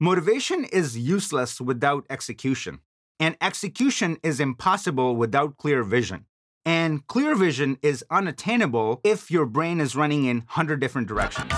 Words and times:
Motivation 0.00 0.64
is 0.64 0.96
useless 0.96 1.60
without 1.60 2.06
execution, 2.08 2.78
and 3.18 3.36
execution 3.40 4.16
is 4.22 4.38
impossible 4.38 5.16
without 5.16 5.56
clear 5.56 5.82
vision. 5.82 6.26
And 6.64 7.04
clear 7.08 7.34
vision 7.34 7.78
is 7.82 8.04
unattainable 8.08 9.00
if 9.02 9.28
your 9.28 9.44
brain 9.44 9.80
is 9.80 9.96
running 9.96 10.24
in 10.24 10.36
100 10.36 10.78
different 10.78 11.08
directions. 11.08 11.50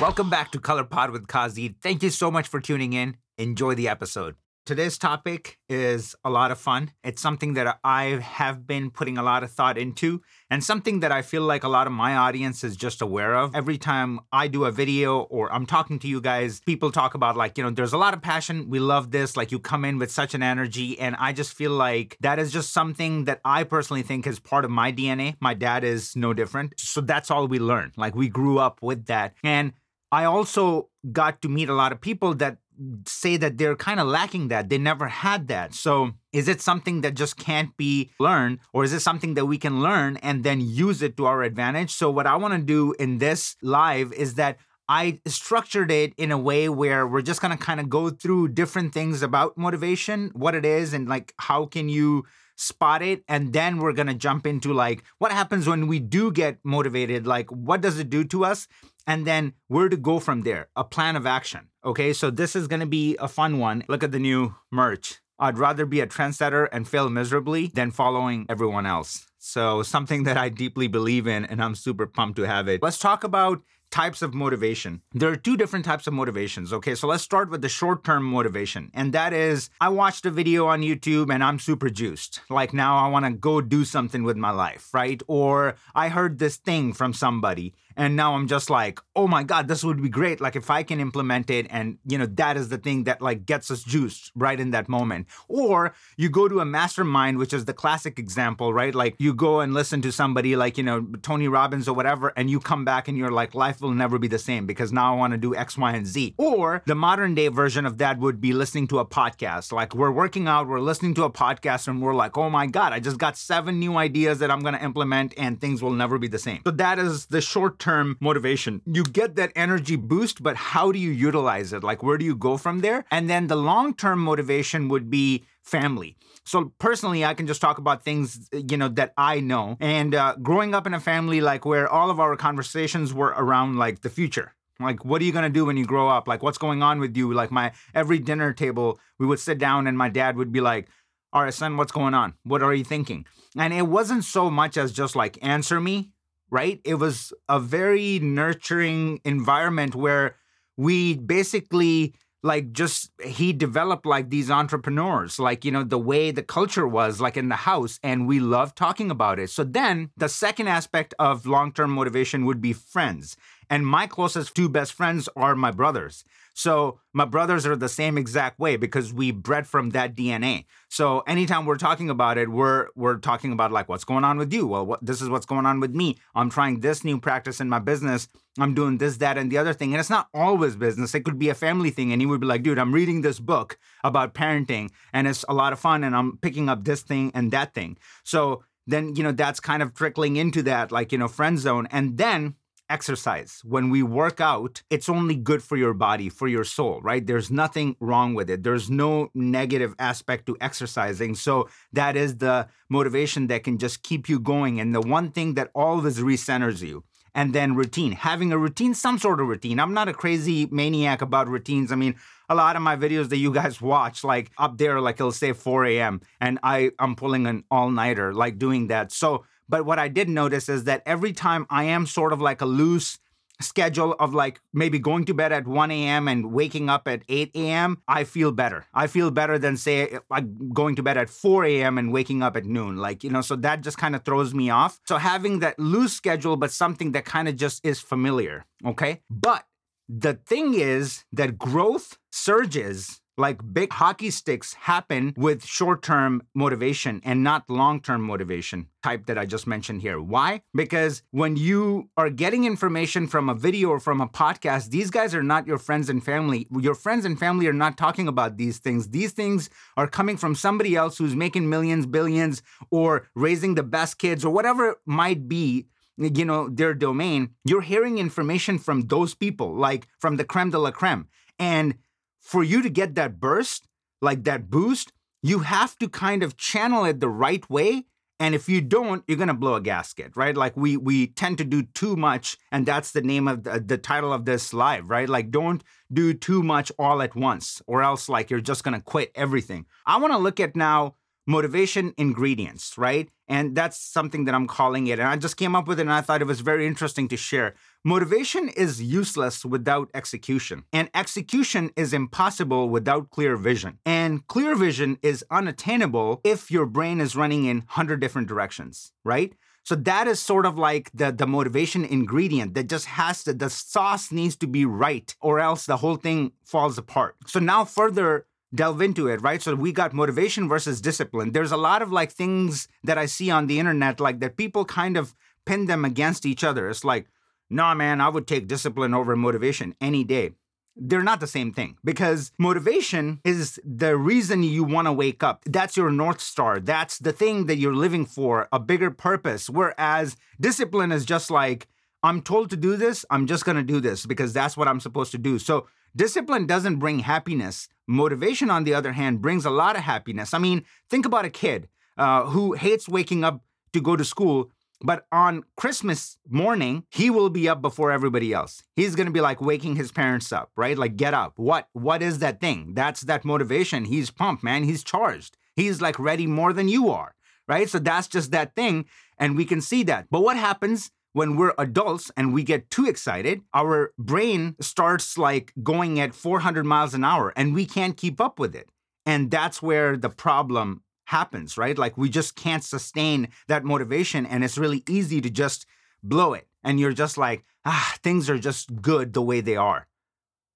Welcome 0.00 0.30
back 0.30 0.52
to 0.52 0.60
Color 0.60 0.84
Pod 0.84 1.10
with 1.10 1.26
Qazi. 1.26 1.74
Thank 1.82 2.04
you 2.04 2.10
so 2.10 2.30
much 2.30 2.46
for 2.46 2.60
tuning 2.60 2.92
in. 2.92 3.16
Enjoy 3.36 3.74
the 3.74 3.88
episode. 3.88 4.36
Today's 4.68 4.98
topic 4.98 5.58
is 5.70 6.14
a 6.26 6.28
lot 6.28 6.50
of 6.50 6.58
fun. 6.58 6.92
It's 7.02 7.22
something 7.22 7.54
that 7.54 7.78
I 7.82 8.20
have 8.20 8.66
been 8.66 8.90
putting 8.90 9.16
a 9.16 9.22
lot 9.22 9.42
of 9.42 9.50
thought 9.50 9.78
into 9.78 10.20
and 10.50 10.62
something 10.62 11.00
that 11.00 11.10
I 11.10 11.22
feel 11.22 11.40
like 11.40 11.64
a 11.64 11.70
lot 11.70 11.86
of 11.86 11.94
my 11.94 12.14
audience 12.14 12.62
is 12.62 12.76
just 12.76 13.00
aware 13.00 13.34
of. 13.34 13.54
Every 13.54 13.78
time 13.78 14.20
I 14.30 14.46
do 14.46 14.66
a 14.66 14.70
video 14.70 15.20
or 15.20 15.50
I'm 15.50 15.64
talking 15.64 15.98
to 16.00 16.06
you 16.06 16.20
guys, 16.20 16.60
people 16.66 16.92
talk 16.92 17.14
about 17.14 17.34
like, 17.34 17.56
you 17.56 17.64
know, 17.64 17.70
there's 17.70 17.94
a 17.94 17.96
lot 17.96 18.12
of 18.12 18.20
passion. 18.20 18.68
We 18.68 18.78
love 18.78 19.10
this. 19.10 19.38
Like 19.38 19.50
you 19.50 19.58
come 19.58 19.86
in 19.86 19.96
with 19.96 20.10
such 20.10 20.34
an 20.34 20.42
energy. 20.42 20.98
And 21.00 21.16
I 21.18 21.32
just 21.32 21.54
feel 21.54 21.70
like 21.70 22.18
that 22.20 22.38
is 22.38 22.52
just 22.52 22.70
something 22.70 23.24
that 23.24 23.40
I 23.46 23.64
personally 23.64 24.02
think 24.02 24.26
is 24.26 24.38
part 24.38 24.66
of 24.66 24.70
my 24.70 24.92
DNA. 24.92 25.36
My 25.40 25.54
dad 25.54 25.82
is 25.82 26.14
no 26.14 26.34
different. 26.34 26.78
So 26.78 27.00
that's 27.00 27.30
all 27.30 27.48
we 27.48 27.58
learned. 27.58 27.92
Like 27.96 28.14
we 28.14 28.28
grew 28.28 28.58
up 28.58 28.82
with 28.82 29.06
that. 29.06 29.32
And 29.42 29.72
I 30.12 30.24
also 30.24 30.88
got 31.12 31.42
to 31.42 31.48
meet 31.48 31.68
a 31.68 31.74
lot 31.74 31.92
of 31.92 32.00
people 32.00 32.34
that 32.34 32.58
say 33.06 33.36
that 33.36 33.58
they're 33.58 33.76
kind 33.76 34.00
of 34.00 34.06
lacking 34.06 34.48
that. 34.48 34.68
They 34.68 34.78
never 34.78 35.08
had 35.08 35.48
that. 35.48 35.74
So, 35.74 36.12
is 36.32 36.48
it 36.48 36.60
something 36.60 37.00
that 37.02 37.14
just 37.14 37.36
can't 37.36 37.76
be 37.76 38.10
learned, 38.20 38.58
or 38.72 38.84
is 38.84 38.92
it 38.92 39.00
something 39.00 39.34
that 39.34 39.46
we 39.46 39.58
can 39.58 39.82
learn 39.82 40.16
and 40.18 40.44
then 40.44 40.60
use 40.60 41.02
it 41.02 41.16
to 41.16 41.26
our 41.26 41.42
advantage? 41.42 41.92
So, 41.92 42.10
what 42.10 42.26
I 42.26 42.36
want 42.36 42.54
to 42.54 42.60
do 42.60 42.94
in 42.98 43.18
this 43.18 43.56
live 43.62 44.12
is 44.12 44.34
that 44.34 44.58
I 44.88 45.20
structured 45.26 45.90
it 45.90 46.14
in 46.16 46.32
a 46.32 46.38
way 46.38 46.68
where 46.68 47.06
we're 47.06 47.22
just 47.22 47.42
going 47.42 47.56
to 47.56 47.62
kind 47.62 47.78
of 47.78 47.90
go 47.90 48.08
through 48.08 48.48
different 48.48 48.94
things 48.94 49.22
about 49.22 49.58
motivation, 49.58 50.30
what 50.34 50.54
it 50.54 50.64
is, 50.64 50.94
and 50.94 51.08
like 51.08 51.34
how 51.38 51.66
can 51.66 51.88
you 51.88 52.24
spot 52.58 53.02
it 53.02 53.22
and 53.28 53.52
then 53.52 53.78
we're 53.78 53.92
going 53.92 54.08
to 54.08 54.14
jump 54.14 54.44
into 54.44 54.72
like 54.72 55.04
what 55.18 55.30
happens 55.30 55.68
when 55.68 55.86
we 55.86 56.00
do 56.00 56.32
get 56.32 56.58
motivated 56.64 57.24
like 57.24 57.48
what 57.52 57.80
does 57.80 58.00
it 58.00 58.10
do 58.10 58.24
to 58.24 58.44
us 58.44 58.66
and 59.08 59.26
then 59.26 59.54
where 59.66 59.88
to 59.88 59.96
go 59.96 60.20
from 60.20 60.42
there? 60.42 60.68
A 60.76 60.84
plan 60.84 61.16
of 61.16 61.26
action 61.26 61.68
okay? 61.88 62.12
So 62.12 62.30
this 62.30 62.54
is 62.54 62.68
to 62.68 62.86
be 62.86 63.16
a 63.18 63.26
fun 63.26 63.58
one. 63.58 63.82
Look 63.88 64.04
at 64.04 64.12
the 64.12 64.18
new 64.18 64.54
merch. 64.70 65.18
I'd 65.38 65.58
rather 65.58 65.86
be 65.86 66.00
a 66.00 66.06
trendsetter 66.06 66.68
and 66.72 66.86
fail 66.86 67.08
miserably 67.08 67.68
than 67.68 67.90
following 67.90 68.46
everyone 68.48 68.86
else. 68.86 69.26
So 69.38 69.82
something 69.82 70.24
that 70.24 70.36
i 70.36 70.48
deeply 70.48 70.88
believe 70.88 71.28
in 71.28 71.44
and 71.44 71.62
i'm 71.62 71.76
super 71.76 72.06
pumped 72.06 72.36
to 72.36 72.42
have 72.42 72.68
it. 72.68 72.82
Let's 72.82 72.98
talk 72.98 73.24
about 73.24 73.62
types 73.90 74.22
of 74.22 74.34
motivation. 74.34 75.02
There 75.12 75.30
are 75.30 75.36
two 75.36 75.56
different 75.56 75.84
types 75.84 76.06
of 76.06 76.12
motivations. 76.12 76.72
Okay, 76.72 76.94
so 76.94 77.06
let's 77.06 77.22
start 77.22 77.50
with 77.50 77.62
the 77.62 77.68
short 77.68 78.04
term 78.04 78.24
motivation. 78.24 78.90
And 78.94 79.12
that 79.12 79.32
is 79.32 79.70
I 79.80 79.88
watched 79.88 80.26
a 80.26 80.30
video 80.30 80.66
on 80.66 80.82
YouTube 80.82 81.32
and 81.32 81.42
I'm 81.42 81.58
super 81.58 81.90
juiced. 81.90 82.40
Like 82.50 82.72
now 82.72 82.96
I 82.96 83.08
want 83.08 83.24
to 83.24 83.32
go 83.32 83.60
do 83.60 83.84
something 83.84 84.22
with 84.22 84.36
my 84.36 84.50
life, 84.50 84.88
right? 84.92 85.22
Or 85.26 85.76
I 85.94 86.08
heard 86.08 86.38
this 86.38 86.56
thing 86.56 86.92
from 86.92 87.12
somebody 87.12 87.74
and 87.98 88.14
now 88.14 88.34
i'm 88.34 88.46
just 88.46 88.70
like 88.70 89.00
oh 89.16 89.26
my 89.26 89.42
god 89.42 89.68
this 89.68 89.84
would 89.84 90.00
be 90.00 90.08
great 90.08 90.40
like 90.40 90.56
if 90.56 90.70
i 90.70 90.82
can 90.82 91.00
implement 91.00 91.50
it 91.50 91.66
and 91.68 91.98
you 92.06 92.16
know 92.16 92.26
that 92.26 92.56
is 92.56 92.68
the 92.70 92.78
thing 92.78 93.04
that 93.04 93.20
like 93.20 93.44
gets 93.44 93.70
us 93.70 93.82
juiced 93.82 94.30
right 94.34 94.60
in 94.60 94.70
that 94.70 94.88
moment 94.88 95.26
or 95.48 95.92
you 96.16 96.30
go 96.30 96.48
to 96.48 96.60
a 96.60 96.64
mastermind 96.64 97.36
which 97.36 97.52
is 97.52 97.66
the 97.66 97.74
classic 97.74 98.18
example 98.18 98.72
right 98.72 98.94
like 98.94 99.16
you 99.18 99.34
go 99.34 99.60
and 99.60 99.74
listen 99.74 100.00
to 100.00 100.12
somebody 100.12 100.56
like 100.56 100.78
you 100.78 100.84
know 100.84 101.06
tony 101.20 101.48
robbins 101.48 101.88
or 101.88 101.94
whatever 101.94 102.32
and 102.36 102.48
you 102.48 102.60
come 102.60 102.84
back 102.84 103.08
and 103.08 103.18
you're 103.18 103.32
like 103.32 103.54
life 103.54 103.77
will 103.80 103.92
never 103.92 104.18
be 104.18 104.28
the 104.28 104.38
same 104.38 104.66
because 104.66 104.92
now 104.92 105.12
i 105.12 105.16
want 105.16 105.32
to 105.32 105.38
do 105.38 105.54
x 105.54 105.76
y 105.76 105.92
and 105.92 106.06
z 106.06 106.34
or 106.38 106.82
the 106.86 106.94
modern 106.94 107.34
day 107.34 107.48
version 107.48 107.84
of 107.84 107.98
that 107.98 108.18
would 108.18 108.40
be 108.40 108.52
listening 108.52 108.86
to 108.86 108.98
a 108.98 109.06
podcast 109.06 109.72
like 109.72 109.94
we're 109.94 110.10
working 110.10 110.48
out 110.48 110.66
we're 110.66 110.80
listening 110.80 111.14
to 111.14 111.24
a 111.24 111.30
podcast 111.30 111.88
and 111.88 112.00
we're 112.00 112.14
like 112.14 112.38
oh 112.38 112.48
my 112.48 112.66
god 112.66 112.92
i 112.92 113.00
just 113.00 113.18
got 113.18 113.36
seven 113.36 113.78
new 113.78 113.96
ideas 113.96 114.38
that 114.38 114.50
i'm 114.50 114.60
going 114.60 114.74
to 114.74 114.82
implement 114.82 115.34
and 115.36 115.60
things 115.60 115.82
will 115.82 115.90
never 115.90 116.18
be 116.18 116.28
the 116.28 116.38
same 116.38 116.60
so 116.64 116.70
that 116.70 116.98
is 116.98 117.26
the 117.26 117.40
short 117.40 117.78
term 117.78 117.88
term 117.88 118.16
motivation. 118.20 118.82
You 118.86 119.04
get 119.04 119.36
that 119.36 119.52
energy 119.56 119.96
boost, 119.96 120.42
but 120.42 120.56
how 120.56 120.92
do 120.92 120.98
you 120.98 121.10
utilize 121.10 121.72
it? 121.72 121.82
Like, 121.82 122.02
where 122.02 122.18
do 122.18 122.24
you 122.24 122.36
go 122.36 122.56
from 122.56 122.80
there? 122.80 123.04
And 123.10 123.28
then 123.28 123.46
the 123.46 123.56
long 123.56 123.94
term 123.94 124.18
motivation 124.20 124.88
would 124.88 125.10
be 125.10 125.44
family. 125.62 126.16
So 126.48 126.72
personally, 126.78 127.24
I 127.24 127.34
can 127.34 127.46
just 127.46 127.60
talk 127.60 127.78
about 127.78 128.04
things 128.04 128.48
you 128.52 128.76
know 128.76 128.88
that 128.88 129.12
I 129.16 129.40
know. 129.40 129.76
And 129.80 130.14
uh, 130.14 130.36
growing 130.42 130.74
up 130.74 130.86
in 130.86 130.94
a 130.94 131.00
family 131.00 131.40
like 131.40 131.64
where 131.64 131.88
all 131.88 132.10
of 132.10 132.18
our 132.18 132.36
conversations 132.36 133.12
were 133.12 133.34
around 133.36 133.76
like 133.76 134.00
the 134.00 134.10
future. 134.10 134.54
Like, 134.80 135.04
what 135.04 135.20
are 135.20 135.24
you 135.24 135.32
gonna 135.32 135.50
do 135.50 135.64
when 135.66 135.76
you 135.76 135.84
grow 135.84 136.08
up? 136.08 136.26
Like, 136.26 136.42
what's 136.42 136.58
going 136.58 136.82
on 136.82 137.00
with 137.00 137.16
you? 137.16 137.34
Like, 137.34 137.50
my 137.50 137.72
every 137.94 138.18
dinner 138.18 138.52
table, 138.52 138.98
we 139.18 139.26
would 139.26 139.40
sit 139.40 139.58
down 139.58 139.86
and 139.86 139.98
my 139.98 140.08
dad 140.08 140.36
would 140.36 140.52
be 140.52 140.60
like, 140.60 140.88
All 141.32 141.42
right, 141.42 141.52
son, 141.52 141.76
what's 141.76 141.92
going 141.92 142.14
on? 142.14 142.34
What 142.44 142.62
are 142.62 142.74
you 142.74 142.84
thinking? 142.84 143.26
And 143.56 143.74
it 143.74 143.86
wasn't 143.86 144.24
so 144.24 144.50
much 144.50 144.76
as 144.76 144.92
just 144.92 145.16
like, 145.16 145.38
answer 145.42 145.80
me 145.80 146.12
right? 146.50 146.80
It 146.84 146.94
was 146.94 147.32
a 147.48 147.60
very 147.60 148.18
nurturing 148.20 149.20
environment 149.24 149.94
where 149.94 150.36
we 150.76 151.14
basically 151.14 152.14
like 152.42 152.72
just 152.72 153.10
he 153.24 153.52
developed 153.52 154.06
like 154.06 154.30
these 154.30 154.50
entrepreneurs 154.50 155.38
like 155.38 155.64
you 155.64 155.72
know 155.72 155.82
the 155.82 155.98
way 155.98 156.30
the 156.30 156.42
culture 156.42 156.86
was 156.86 157.20
like 157.20 157.36
in 157.36 157.48
the 157.48 157.56
house 157.56 157.98
and 158.02 158.28
we 158.28 158.38
love 158.38 158.74
talking 158.74 159.10
about 159.10 159.38
it. 159.38 159.50
So 159.50 159.64
then 159.64 160.10
the 160.16 160.28
second 160.28 160.68
aspect 160.68 161.14
of 161.18 161.46
long-term 161.46 161.90
motivation 161.90 162.44
would 162.46 162.60
be 162.60 162.72
friends 162.72 163.36
and 163.70 163.86
my 163.86 164.06
closest 164.06 164.54
two 164.54 164.68
best 164.68 164.92
friends 164.92 165.28
are 165.36 165.54
my 165.54 165.70
brothers 165.70 166.24
so 166.58 166.98
my 167.12 167.24
brothers 167.24 167.66
are 167.66 167.76
the 167.76 167.88
same 167.88 168.18
exact 168.18 168.58
way 168.58 168.76
because 168.76 169.12
we 169.12 169.30
bred 169.30 169.64
from 169.68 169.90
that 169.90 170.16
DNA. 170.16 170.64
So 170.88 171.20
anytime 171.20 171.66
we're 171.66 171.76
talking 171.76 172.10
about 172.10 172.36
it, 172.36 172.48
we're 172.48 172.88
we're 172.96 173.18
talking 173.18 173.52
about 173.52 173.70
like 173.70 173.88
what's 173.88 174.02
going 174.02 174.24
on 174.24 174.38
with 174.38 174.52
you. 174.52 174.66
Well, 174.66 174.84
what, 174.84 175.06
this 175.06 175.22
is 175.22 175.28
what's 175.28 175.46
going 175.46 175.66
on 175.66 175.78
with 175.78 175.94
me. 175.94 176.16
I'm 176.34 176.50
trying 176.50 176.80
this 176.80 177.04
new 177.04 177.20
practice 177.20 177.60
in 177.60 177.68
my 177.68 177.78
business. 177.78 178.26
I'm 178.58 178.74
doing 178.74 178.98
this, 178.98 179.18
that, 179.18 179.38
and 179.38 179.52
the 179.52 179.58
other 179.58 179.72
thing. 179.72 179.92
And 179.92 180.00
it's 180.00 180.10
not 180.10 180.30
always 180.34 180.74
business. 180.74 181.14
It 181.14 181.20
could 181.20 181.38
be 181.38 181.48
a 181.48 181.54
family 181.54 181.90
thing. 181.90 182.10
And 182.10 182.20
he 182.20 182.26
would 182.26 182.40
be 182.40 182.48
like, 182.48 182.64
dude, 182.64 182.80
I'm 182.80 182.92
reading 182.92 183.22
this 183.22 183.38
book 183.38 183.78
about 184.02 184.34
parenting 184.34 184.90
and 185.12 185.28
it's 185.28 185.44
a 185.48 185.54
lot 185.54 185.72
of 185.72 185.78
fun. 185.78 186.02
And 186.02 186.16
I'm 186.16 186.38
picking 186.38 186.68
up 186.68 186.82
this 186.82 187.02
thing 187.02 187.30
and 187.36 187.52
that 187.52 187.72
thing. 187.72 187.98
So 188.24 188.64
then, 188.84 189.14
you 189.14 189.22
know, 189.22 189.30
that's 189.30 189.60
kind 189.60 189.80
of 189.80 189.94
trickling 189.94 190.34
into 190.34 190.64
that, 190.64 190.90
like, 190.90 191.12
you 191.12 191.18
know, 191.18 191.28
friend 191.28 191.56
zone. 191.56 191.86
And 191.92 192.18
then 192.18 192.56
exercise. 192.88 193.62
When 193.64 193.90
we 193.90 194.02
work 194.02 194.40
out, 194.40 194.82
it's 194.90 195.08
only 195.08 195.36
good 195.36 195.62
for 195.62 195.76
your 195.76 195.94
body, 195.94 196.28
for 196.28 196.48
your 196.48 196.64
soul, 196.64 197.00
right? 197.02 197.26
There's 197.26 197.50
nothing 197.50 197.96
wrong 198.00 198.34
with 198.34 198.50
it. 198.50 198.62
There's 198.62 198.90
no 198.90 199.30
negative 199.34 199.94
aspect 199.98 200.46
to 200.46 200.56
exercising. 200.60 201.34
So 201.34 201.68
that 201.92 202.16
is 202.16 202.38
the 202.38 202.68
motivation 202.88 203.46
that 203.48 203.64
can 203.64 203.78
just 203.78 204.02
keep 204.02 204.28
you 204.28 204.40
going. 204.40 204.80
And 204.80 204.94
the 204.94 205.00
one 205.00 205.30
thing 205.30 205.54
that 205.54 205.70
always 205.74 206.18
recenters 206.18 206.82
you. 206.82 207.04
And 207.34 207.54
then 207.54 207.76
routine, 207.76 208.12
having 208.12 208.52
a 208.52 208.58
routine, 208.58 208.94
some 208.94 209.18
sort 209.18 209.40
of 209.40 209.46
routine. 209.46 209.78
I'm 209.78 209.94
not 209.94 210.08
a 210.08 210.12
crazy 210.12 210.66
maniac 210.72 211.22
about 211.22 211.46
routines. 211.46 211.92
I 211.92 211.94
mean, 211.94 212.16
a 212.48 212.54
lot 212.54 212.74
of 212.74 212.82
my 212.82 212.96
videos 212.96 213.28
that 213.28 213.36
you 213.36 213.52
guys 213.52 213.80
watch, 213.94 214.24
like 214.24 214.50
up 214.58 214.78
there, 214.78 215.00
like 215.00 215.16
it'll 215.16 215.30
say 215.30 215.52
4 215.52 215.84
a.m. 215.86 216.20
and 216.40 216.58
I 216.62 216.90
I'm 216.98 217.14
pulling 217.14 217.46
an 217.46 217.64
all 217.70 217.90
nighter, 217.90 218.32
like 218.32 218.58
doing 218.58 218.88
that. 218.88 219.12
So 219.12 219.44
but 219.68 219.84
what 219.84 219.98
I 219.98 220.08
did 220.08 220.28
notice 220.28 220.68
is 220.68 220.84
that 220.84 221.02
every 221.06 221.32
time 221.32 221.66
I 221.70 221.84
am 221.84 222.06
sort 222.06 222.32
of 222.32 222.40
like 222.40 222.60
a 222.60 222.66
loose 222.66 223.18
schedule 223.60 224.14
of 224.20 224.34
like 224.34 224.60
maybe 224.72 224.98
going 224.98 225.24
to 225.24 225.34
bed 225.34 225.52
at 225.52 225.66
1 225.66 225.90
a.m. 225.90 226.28
and 226.28 226.52
waking 226.52 226.88
up 226.88 227.08
at 227.08 227.22
8 227.28 227.50
a.m., 227.54 228.02
I 228.06 228.24
feel 228.24 228.52
better. 228.52 228.86
I 228.94 229.06
feel 229.06 229.30
better 229.30 229.58
than 229.58 229.76
say 229.76 230.18
like 230.30 230.44
going 230.72 230.96
to 230.96 231.02
bed 231.02 231.16
at 231.16 231.30
4 231.30 231.64
a.m. 231.64 231.98
and 231.98 232.12
waking 232.12 232.42
up 232.42 232.56
at 232.56 232.64
noon. 232.64 232.96
Like, 232.96 233.24
you 233.24 233.30
know, 233.30 233.40
so 233.40 233.56
that 233.56 233.80
just 233.80 233.98
kind 233.98 234.14
of 234.14 234.24
throws 234.24 234.54
me 234.54 234.70
off. 234.70 235.00
So 235.06 235.16
having 235.16 235.58
that 235.60 235.78
loose 235.78 236.12
schedule, 236.12 236.56
but 236.56 236.70
something 236.70 237.12
that 237.12 237.24
kind 237.24 237.48
of 237.48 237.56
just 237.56 237.84
is 237.84 238.00
familiar. 238.00 238.64
Okay. 238.84 239.20
But 239.28 239.66
the 240.08 240.34
thing 240.34 240.74
is 240.74 241.24
that 241.32 241.58
growth 241.58 242.16
surges 242.30 243.20
like 243.38 243.60
big 243.72 243.92
hockey 243.92 244.30
sticks 244.30 244.74
happen 244.74 245.32
with 245.36 245.64
short 245.64 246.02
term 246.02 246.42
motivation 246.54 247.20
and 247.24 247.42
not 247.42 247.70
long 247.70 248.00
term 248.00 248.20
motivation 248.20 248.88
type 249.02 249.26
that 249.26 249.38
I 249.38 249.46
just 249.46 249.66
mentioned 249.66 250.02
here. 250.02 250.20
Why? 250.20 250.62
Because 250.74 251.22
when 251.30 251.56
you 251.56 252.10
are 252.16 252.30
getting 252.30 252.64
information 252.64 253.28
from 253.28 253.48
a 253.48 253.54
video 253.54 253.88
or 253.90 254.00
from 254.00 254.20
a 254.20 254.26
podcast, 254.26 254.90
these 254.90 255.10
guys 255.10 255.34
are 255.34 255.42
not 255.42 255.66
your 255.66 255.78
friends 255.78 256.10
and 256.10 256.22
family. 256.22 256.66
Your 256.78 256.96
friends 256.96 257.24
and 257.24 257.38
family 257.38 257.68
are 257.68 257.72
not 257.72 257.96
talking 257.96 258.26
about 258.26 258.56
these 258.56 258.78
things. 258.78 259.08
These 259.10 259.32
things 259.32 259.70
are 259.96 260.08
coming 260.08 260.36
from 260.36 260.54
somebody 260.54 260.96
else 260.96 261.16
who's 261.16 261.36
making 261.36 261.68
millions, 261.68 262.06
billions, 262.06 262.62
or 262.90 263.28
raising 263.34 263.76
the 263.76 263.82
best 263.84 264.18
kids, 264.18 264.44
or 264.44 264.52
whatever 264.52 264.96
might 265.06 265.48
be 265.48 265.86
you 266.20 266.44
know 266.44 266.68
their 266.68 266.94
domain 266.94 267.50
you're 267.64 267.80
hearing 267.80 268.18
information 268.18 268.76
from 268.76 269.02
those 269.02 269.36
people 269.36 269.72
like 269.72 270.08
from 270.18 270.36
the 270.36 270.42
creme 270.42 270.70
de 270.70 270.76
la 270.76 270.90
creme 270.90 271.28
and 271.60 271.94
for 272.40 272.62
you 272.64 272.82
to 272.82 272.90
get 272.90 273.14
that 273.14 273.40
burst, 273.40 273.86
like 274.20 274.44
that 274.44 274.70
boost, 274.70 275.12
you 275.42 275.60
have 275.60 275.96
to 275.98 276.08
kind 276.08 276.42
of 276.42 276.56
channel 276.56 277.04
it 277.04 277.20
the 277.20 277.28
right 277.28 277.68
way 277.70 278.04
And 278.40 278.54
if 278.54 278.68
you 278.68 278.80
don't, 278.80 279.24
you're 279.26 279.36
gonna 279.36 279.52
blow 279.54 279.74
a 279.74 279.80
gasket, 279.80 280.36
right? 280.36 280.56
Like 280.56 280.76
we 280.76 280.96
we 280.96 281.26
tend 281.26 281.58
to 281.58 281.64
do 281.64 281.82
too 281.82 282.14
much, 282.14 282.56
and 282.70 282.86
that's 282.86 283.10
the 283.10 283.20
name 283.20 283.48
of 283.48 283.64
the, 283.64 283.80
the 283.80 283.98
title 283.98 284.32
of 284.32 284.44
this 284.44 284.72
live, 284.72 285.10
right? 285.10 285.28
Like 285.28 285.50
don't 285.50 285.82
do 286.12 286.32
too 286.34 286.62
much 286.62 286.92
all 287.00 287.20
at 287.20 287.34
once, 287.34 287.82
or 287.88 288.02
else 288.02 288.28
like 288.28 288.48
you're 288.48 288.60
just 288.60 288.84
gonna 288.84 289.00
quit 289.00 289.32
everything. 289.34 289.86
I 290.06 290.18
want 290.18 290.32
to 290.32 290.38
look 290.38 290.60
at 290.60 290.76
now 290.76 291.16
motivation 291.48 292.14
ingredients, 292.16 292.96
right? 292.96 293.28
And 293.48 293.74
that's 293.74 293.98
something 293.98 294.44
that 294.44 294.54
I'm 294.54 294.66
calling 294.66 295.06
it. 295.06 295.18
And 295.18 295.28
I 295.28 295.36
just 295.36 295.56
came 295.56 295.74
up 295.74 295.88
with 295.88 295.98
it 295.98 296.02
and 296.02 296.12
I 296.12 296.20
thought 296.20 296.42
it 296.42 296.46
was 296.46 296.60
very 296.60 296.86
interesting 296.86 297.28
to 297.28 297.36
share. 297.36 297.74
Motivation 298.04 298.68
is 298.68 299.02
useless 299.02 299.64
without 299.64 300.10
execution, 300.14 300.84
and 300.92 301.10
execution 301.14 301.90
is 301.96 302.12
impossible 302.12 302.88
without 302.88 303.30
clear 303.30 303.56
vision. 303.56 303.98
And 304.06 304.46
clear 304.46 304.74
vision 304.76 305.18
is 305.22 305.44
unattainable 305.50 306.40
if 306.44 306.70
your 306.70 306.86
brain 306.86 307.20
is 307.20 307.34
running 307.34 307.64
in 307.64 307.78
100 307.78 308.20
different 308.20 308.48
directions, 308.48 309.12
right? 309.24 309.52
So 309.88 309.94
that 309.94 310.28
is 310.28 310.38
sort 310.38 310.66
of 310.66 310.76
like 310.76 311.10
the, 311.14 311.32
the 311.32 311.46
motivation 311.46 312.04
ingredient 312.04 312.74
that 312.74 312.90
just 312.90 313.06
has 313.06 313.42
to, 313.44 313.54
the 313.54 313.70
sauce 313.70 314.30
needs 314.30 314.54
to 314.56 314.66
be 314.66 314.84
right, 314.84 315.34
or 315.40 315.60
else 315.60 315.86
the 315.86 315.96
whole 315.96 316.16
thing 316.16 316.52
falls 316.62 316.98
apart. 316.98 317.36
So 317.46 317.58
now 317.58 317.86
further 317.86 318.44
delve 318.74 319.00
into 319.00 319.28
it, 319.28 319.40
right? 319.42 319.62
So 319.62 319.74
we 319.74 319.92
got 319.92 320.12
motivation 320.12 320.68
versus 320.68 321.00
discipline. 321.00 321.52
There's 321.52 321.72
a 321.72 321.76
lot 321.76 322.02
of 322.02 322.12
like 322.12 322.30
things 322.30 322.88
that 323.04 323.18
I 323.18 323.26
see 323.26 323.50
on 323.50 323.66
the 323.66 323.78
internet, 323.78 324.20
like 324.20 324.40
that 324.40 324.56
people 324.56 324.84
kind 324.84 325.16
of 325.16 325.34
pin 325.64 325.86
them 325.86 326.04
against 326.04 326.46
each 326.46 326.64
other. 326.64 326.88
It's 326.88 327.04
like, 327.04 327.26
nah, 327.70 327.94
man, 327.94 328.20
I 328.20 328.28
would 328.28 328.46
take 328.46 328.68
discipline 328.68 329.14
over 329.14 329.36
motivation 329.36 329.94
any 330.00 330.24
day. 330.24 330.52
They're 331.00 331.22
not 331.22 331.38
the 331.38 331.46
same 331.46 331.72
thing 331.72 331.96
because 332.04 332.50
motivation 332.58 333.40
is 333.44 333.78
the 333.84 334.16
reason 334.16 334.64
you 334.64 334.82
want 334.82 335.06
to 335.06 335.12
wake 335.12 335.44
up. 335.44 335.62
That's 335.64 335.96
your 335.96 336.10
North 336.10 336.40
Star. 336.40 336.80
That's 336.80 337.18
the 337.18 337.32
thing 337.32 337.66
that 337.66 337.76
you're 337.76 337.94
living 337.94 338.26
for, 338.26 338.68
a 338.72 338.80
bigger 338.80 339.12
purpose. 339.12 339.70
Whereas 339.70 340.36
discipline 340.60 341.12
is 341.12 341.24
just 341.24 341.52
like, 341.52 341.86
I'm 342.22 342.42
told 342.42 342.70
to 342.70 342.76
do 342.76 342.96
this, 342.96 343.24
I'm 343.30 343.46
just 343.46 343.64
going 343.64 343.76
to 343.76 343.82
do 343.82 344.00
this 344.00 344.26
because 344.26 344.52
that's 344.52 344.76
what 344.76 344.88
I'm 344.88 345.00
supposed 345.00 345.32
to 345.32 345.38
do. 345.38 345.58
So 345.58 345.86
discipline 346.16 346.66
doesn't 346.66 346.96
bring 346.96 347.20
happiness. 347.20 347.88
Motivation, 348.06 348.70
on 348.70 348.84
the 348.84 348.94
other 348.94 349.12
hand, 349.12 349.40
brings 349.40 349.64
a 349.64 349.70
lot 349.70 349.96
of 349.96 350.02
happiness. 350.02 350.54
I 350.54 350.58
mean, 350.58 350.84
think 351.08 351.26
about 351.26 351.44
a 351.44 351.50
kid 351.50 351.88
uh, 352.16 352.46
who 352.46 352.72
hates 352.72 353.08
waking 353.08 353.44
up 353.44 353.62
to 353.92 354.00
go 354.00 354.16
to 354.16 354.24
school 354.24 354.70
but 355.00 355.26
on 355.30 355.62
Christmas 355.76 356.38
morning, 356.48 357.04
he 357.10 357.30
will 357.30 357.50
be 357.50 357.68
up 357.68 357.80
before 357.80 358.10
everybody 358.10 358.52
else. 358.52 358.82
He's 358.96 359.14
going 359.14 359.26
to 359.26 359.32
be 359.32 359.40
like 359.40 359.60
waking 359.60 359.94
his 359.94 360.10
parents 360.10 360.52
up, 360.52 360.70
right? 360.76 360.98
Like 360.98 361.16
get 361.16 361.34
up. 361.34 361.52
What 361.56 361.88
what 361.92 362.20
is 362.20 362.40
that 362.40 362.60
thing? 362.60 362.94
That's 362.94 363.22
that 363.22 363.44
motivation. 363.44 364.06
He's 364.06 364.30
pumped, 364.30 364.64
man. 364.64 364.84
He's 364.84 365.04
charged. 365.04 365.56
He's 365.76 366.02
like 366.02 366.18
ready 366.18 366.46
more 366.46 366.72
than 366.72 366.88
you 366.88 367.10
are, 367.10 367.36
right? 367.68 367.88
So 367.88 368.00
that's 368.00 368.26
just 368.26 368.50
that 368.50 368.74
thing 368.74 369.04
and 369.38 369.56
we 369.56 369.64
can 369.64 369.80
see 369.80 370.02
that. 370.04 370.26
But 370.30 370.42
what 370.42 370.56
happens 370.56 371.12
when 371.38 371.54
we're 371.54 371.72
adults 371.78 372.32
and 372.36 372.52
we 372.52 372.64
get 372.64 372.90
too 372.90 373.06
excited, 373.06 373.62
our 373.72 374.12
brain 374.18 374.74
starts 374.80 375.38
like 375.38 375.72
going 375.84 376.18
at 376.18 376.34
400 376.34 376.84
miles 376.84 377.14
an 377.14 377.22
hour 377.22 377.52
and 377.54 377.76
we 377.76 377.86
can't 377.86 378.16
keep 378.16 378.40
up 378.40 378.58
with 378.58 378.74
it. 378.74 378.88
And 379.24 379.48
that's 379.48 379.80
where 379.80 380.16
the 380.16 380.30
problem 380.30 381.04
happens, 381.26 381.78
right? 381.78 381.96
Like 381.96 382.18
we 382.18 382.28
just 382.28 382.56
can't 382.56 382.82
sustain 382.82 383.50
that 383.68 383.84
motivation 383.84 384.46
and 384.46 384.64
it's 384.64 384.76
really 384.76 385.04
easy 385.08 385.40
to 385.40 385.48
just 385.48 385.86
blow 386.24 386.54
it. 386.54 386.66
And 386.82 386.98
you're 386.98 387.12
just 387.12 387.38
like, 387.38 387.64
ah, 387.84 388.16
things 388.20 388.50
are 388.50 388.58
just 388.58 389.00
good 389.00 389.32
the 389.32 389.40
way 389.40 389.60
they 389.60 389.76
are. 389.76 390.08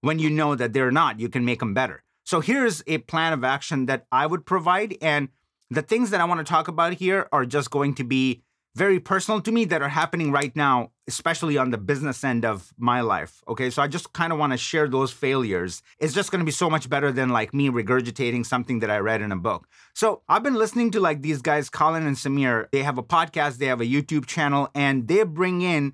When 0.01 0.21
you 0.21 0.31
know 0.31 0.55
that 0.55 0.73
they're 0.73 0.93
not, 0.93 1.19
you 1.19 1.29
can 1.29 1.45
make 1.45 1.59
them 1.59 1.75
better. 1.75 2.05
So 2.23 2.39
here's 2.39 2.85
a 2.87 2.99
plan 2.99 3.33
of 3.33 3.43
action 3.43 3.87
that 3.87 4.07
I 4.13 4.29
would 4.29 4.47
provide. 4.47 4.97
And 5.03 5.31
the 5.71 5.83
things 5.83 6.11
that 6.11 6.21
I 6.21 6.25
want 6.25 6.39
to 6.39 6.49
talk 6.49 6.69
about 6.69 6.93
here 6.93 7.29
are 7.33 7.45
just 7.45 7.73
going 7.73 7.97
to 7.97 8.05
be 8.05 8.45
very 8.75 8.99
personal 8.99 9.41
to 9.43 9.53
me 9.53 9.65
that 9.67 9.83
are 9.83 9.89
happening 9.89 10.33
right 10.33 10.55
now, 10.57 10.91
especially 11.07 11.59
on 11.59 11.71
the 11.71 11.79
business 11.79 12.25
end 12.25 12.45
of 12.45 12.73
my 12.79 13.01
life. 13.01 13.43
Okay. 13.49 13.71
So 13.71 13.83
I 13.83 13.89
just 13.89 14.13
kind 14.13 14.33
of 14.33 14.39
want 14.39 14.53
to 14.53 14.57
share 14.57 14.89
those 14.89 15.13
failures. 15.13 15.83
It's 15.99 16.15
just 16.15 16.31
going 16.31 16.41
to 16.41 16.45
be 16.45 16.53
so 16.53 16.71
much 16.71 16.89
better 16.89 17.13
than 17.13 17.29
like 17.29 17.53
me 17.53 17.69
regurgitating 17.69 18.47
something 18.47 18.79
that 18.81 18.91
I 18.91 18.99
read 18.99 19.21
in 19.21 19.31
a 19.31 19.37
book. 19.37 19.69
So 19.95 20.23
I've 20.29 20.43
been 20.43 20.55
listening 20.55 20.91
to 20.93 21.01
like 21.01 21.23
these 21.23 21.43
guys, 21.43 21.69
Colin 21.69 22.07
and 22.07 22.17
Samir. 22.17 22.69
They 22.73 22.83
have 22.83 22.99
a 22.99 23.03
podcast, 23.03 23.59
they 23.59 23.67
have 23.67 23.81
a 23.81 23.87
YouTube 23.87 24.27
channel, 24.27 24.71
and 24.75 25.07
they 25.07 25.23
bring 25.25 25.61
in 25.63 25.93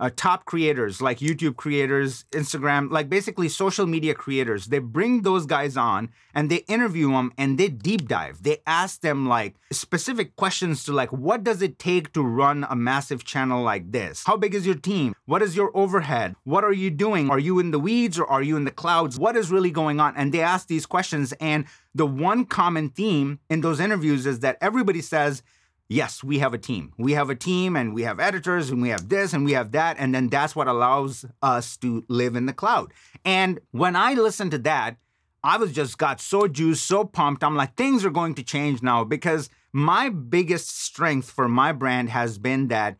uh, 0.00 0.10
top 0.16 0.46
creators 0.46 1.02
like 1.02 1.18
YouTube 1.18 1.56
creators, 1.56 2.24
Instagram, 2.32 2.90
like 2.90 3.08
basically 3.08 3.48
social 3.48 3.86
media 3.86 4.14
creators. 4.14 4.66
They 4.66 4.78
bring 4.78 5.22
those 5.22 5.44
guys 5.44 5.76
on 5.76 6.10
and 6.34 6.50
they 6.50 6.64
interview 6.68 7.12
them 7.12 7.32
and 7.36 7.58
they 7.58 7.68
deep 7.68 8.08
dive. 8.08 8.42
They 8.42 8.58
ask 8.66 9.02
them 9.02 9.28
like 9.28 9.56
specific 9.70 10.36
questions 10.36 10.84
to 10.84 10.92
like, 10.92 11.12
what 11.12 11.44
does 11.44 11.60
it 11.60 11.78
take 11.78 12.12
to 12.14 12.22
run 12.22 12.66
a 12.70 12.74
massive 12.74 13.24
channel 13.24 13.62
like 13.62 13.92
this? 13.92 14.24
How 14.26 14.38
big 14.38 14.54
is 14.54 14.66
your 14.66 14.74
team? 14.74 15.14
What 15.26 15.42
is 15.42 15.54
your 15.54 15.70
overhead? 15.76 16.34
What 16.44 16.64
are 16.64 16.72
you 16.72 16.90
doing? 16.90 17.30
Are 17.30 17.38
you 17.38 17.58
in 17.58 17.70
the 17.70 17.78
weeds 17.78 18.18
or 18.18 18.26
are 18.26 18.42
you 18.42 18.56
in 18.56 18.64
the 18.64 18.70
clouds? 18.70 19.18
What 19.18 19.36
is 19.36 19.50
really 19.50 19.70
going 19.70 20.00
on? 20.00 20.16
And 20.16 20.32
they 20.32 20.40
ask 20.40 20.66
these 20.66 20.86
questions. 20.86 21.34
And 21.34 21.66
the 21.94 22.06
one 22.06 22.46
common 22.46 22.88
theme 22.88 23.38
in 23.50 23.60
those 23.60 23.80
interviews 23.80 24.24
is 24.24 24.40
that 24.40 24.56
everybody 24.62 25.02
says, 25.02 25.42
yes, 25.90 26.24
we 26.24 26.38
have 26.38 26.54
a 26.54 26.58
team. 26.58 26.92
We 26.96 27.12
have 27.12 27.28
a 27.28 27.34
team 27.34 27.76
and 27.76 27.92
we 27.92 28.04
have 28.04 28.20
editors 28.20 28.70
and 28.70 28.80
we 28.80 28.88
have 28.90 29.08
this 29.08 29.34
and 29.34 29.44
we 29.44 29.52
have 29.52 29.72
that. 29.72 29.96
And 29.98 30.14
then 30.14 30.28
that's 30.28 30.56
what 30.56 30.68
allows 30.68 31.26
us 31.42 31.76
to 31.78 32.04
live 32.08 32.36
in 32.36 32.46
the 32.46 32.54
cloud. 32.54 32.94
And 33.24 33.60
when 33.72 33.96
I 33.96 34.14
listened 34.14 34.52
to 34.52 34.58
that, 34.58 34.96
I 35.42 35.56
was 35.56 35.72
just 35.72 35.98
got 35.98 36.20
so 36.20 36.46
juiced, 36.46 36.86
so 36.86 37.04
pumped. 37.04 37.42
I'm 37.42 37.56
like, 37.56 37.74
things 37.74 38.04
are 38.04 38.10
going 38.10 38.34
to 38.36 38.42
change 38.42 38.82
now 38.82 39.04
because 39.04 39.50
my 39.72 40.08
biggest 40.08 40.80
strength 40.80 41.30
for 41.30 41.48
my 41.48 41.72
brand 41.72 42.10
has 42.10 42.38
been 42.38 42.68
that 42.68 42.96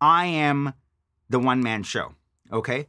I 0.00 0.26
am 0.26 0.74
the 1.30 1.38
one 1.38 1.62
man 1.62 1.82
show. 1.82 2.14
Okay. 2.52 2.88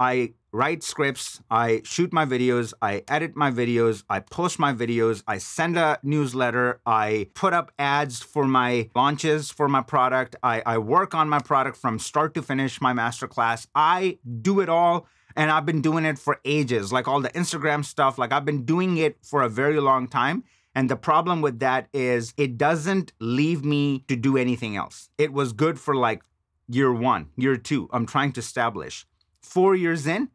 I 0.00 0.34
write 0.56 0.82
scripts, 0.82 1.42
I 1.50 1.82
shoot 1.84 2.14
my 2.14 2.24
videos, 2.24 2.72
I 2.80 3.04
edit 3.08 3.36
my 3.36 3.50
videos, 3.50 4.04
I 4.08 4.20
post 4.20 4.58
my 4.58 4.72
videos, 4.72 5.22
I 5.28 5.36
send 5.36 5.76
a 5.76 5.98
newsletter, 6.02 6.80
I 6.86 7.28
put 7.34 7.52
up 7.52 7.72
ads 7.78 8.22
for 8.22 8.46
my 8.46 8.88
launches 8.94 9.50
for 9.50 9.68
my 9.68 9.82
product, 9.82 10.34
I, 10.42 10.62
I 10.64 10.78
work 10.78 11.14
on 11.14 11.28
my 11.28 11.40
product 11.40 11.76
from 11.76 11.98
start 11.98 12.32
to 12.34 12.42
finish, 12.42 12.80
my 12.80 12.94
masterclass. 12.94 13.66
I 13.74 14.18
do 14.40 14.60
it 14.60 14.70
all. 14.70 15.06
And 15.38 15.50
I've 15.50 15.66
been 15.66 15.82
doing 15.82 16.06
it 16.06 16.18
for 16.18 16.40
ages, 16.46 16.90
like 16.90 17.06
all 17.06 17.20
the 17.20 17.28
Instagram 17.42 17.84
stuff. 17.84 18.16
Like 18.16 18.32
I've 18.32 18.46
been 18.46 18.64
doing 18.64 18.96
it 18.96 19.18
for 19.22 19.42
a 19.42 19.50
very 19.50 19.78
long 19.78 20.08
time. 20.08 20.44
And 20.74 20.88
the 20.88 20.96
problem 20.96 21.42
with 21.42 21.58
that 21.58 21.88
is 21.92 22.32
it 22.38 22.56
doesn't 22.56 23.12
leave 23.20 23.62
me 23.62 24.04
to 24.08 24.16
do 24.16 24.38
anything 24.38 24.74
else. 24.76 25.10
It 25.18 25.34
was 25.34 25.52
good 25.52 25.78
for 25.78 25.94
like 25.94 26.22
year 26.66 26.90
one, 26.90 27.28
year 27.36 27.58
two. 27.58 27.90
I'm 27.92 28.06
trying 28.06 28.32
to 28.32 28.40
establish. 28.40 29.06
Four 29.42 29.76
years 29.76 30.06
in, 30.06 30.30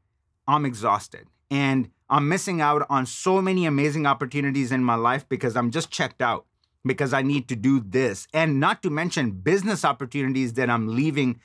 I'm 0.47 0.65
exhausted 0.65 1.27
and 1.49 1.89
I'm 2.09 2.27
missing 2.27 2.61
out 2.61 2.85
on 2.89 3.05
so 3.05 3.41
many 3.41 3.65
amazing 3.65 4.05
opportunities 4.05 4.71
in 4.71 4.83
my 4.83 4.95
life 4.95 5.27
because 5.29 5.55
I'm 5.55 5.71
just 5.71 5.91
checked 5.91 6.21
out 6.21 6.45
because 6.85 7.13
I 7.13 7.21
need 7.21 7.47
to 7.49 7.55
do 7.55 7.79
this. 7.79 8.27
And 8.33 8.59
not 8.59 8.83
to 8.83 8.89
mention 8.89 9.31
business 9.31 9.85
opportunities 9.85 10.53
that 10.53 10.69
I'm 10.69 10.87
leaving 10.95 11.39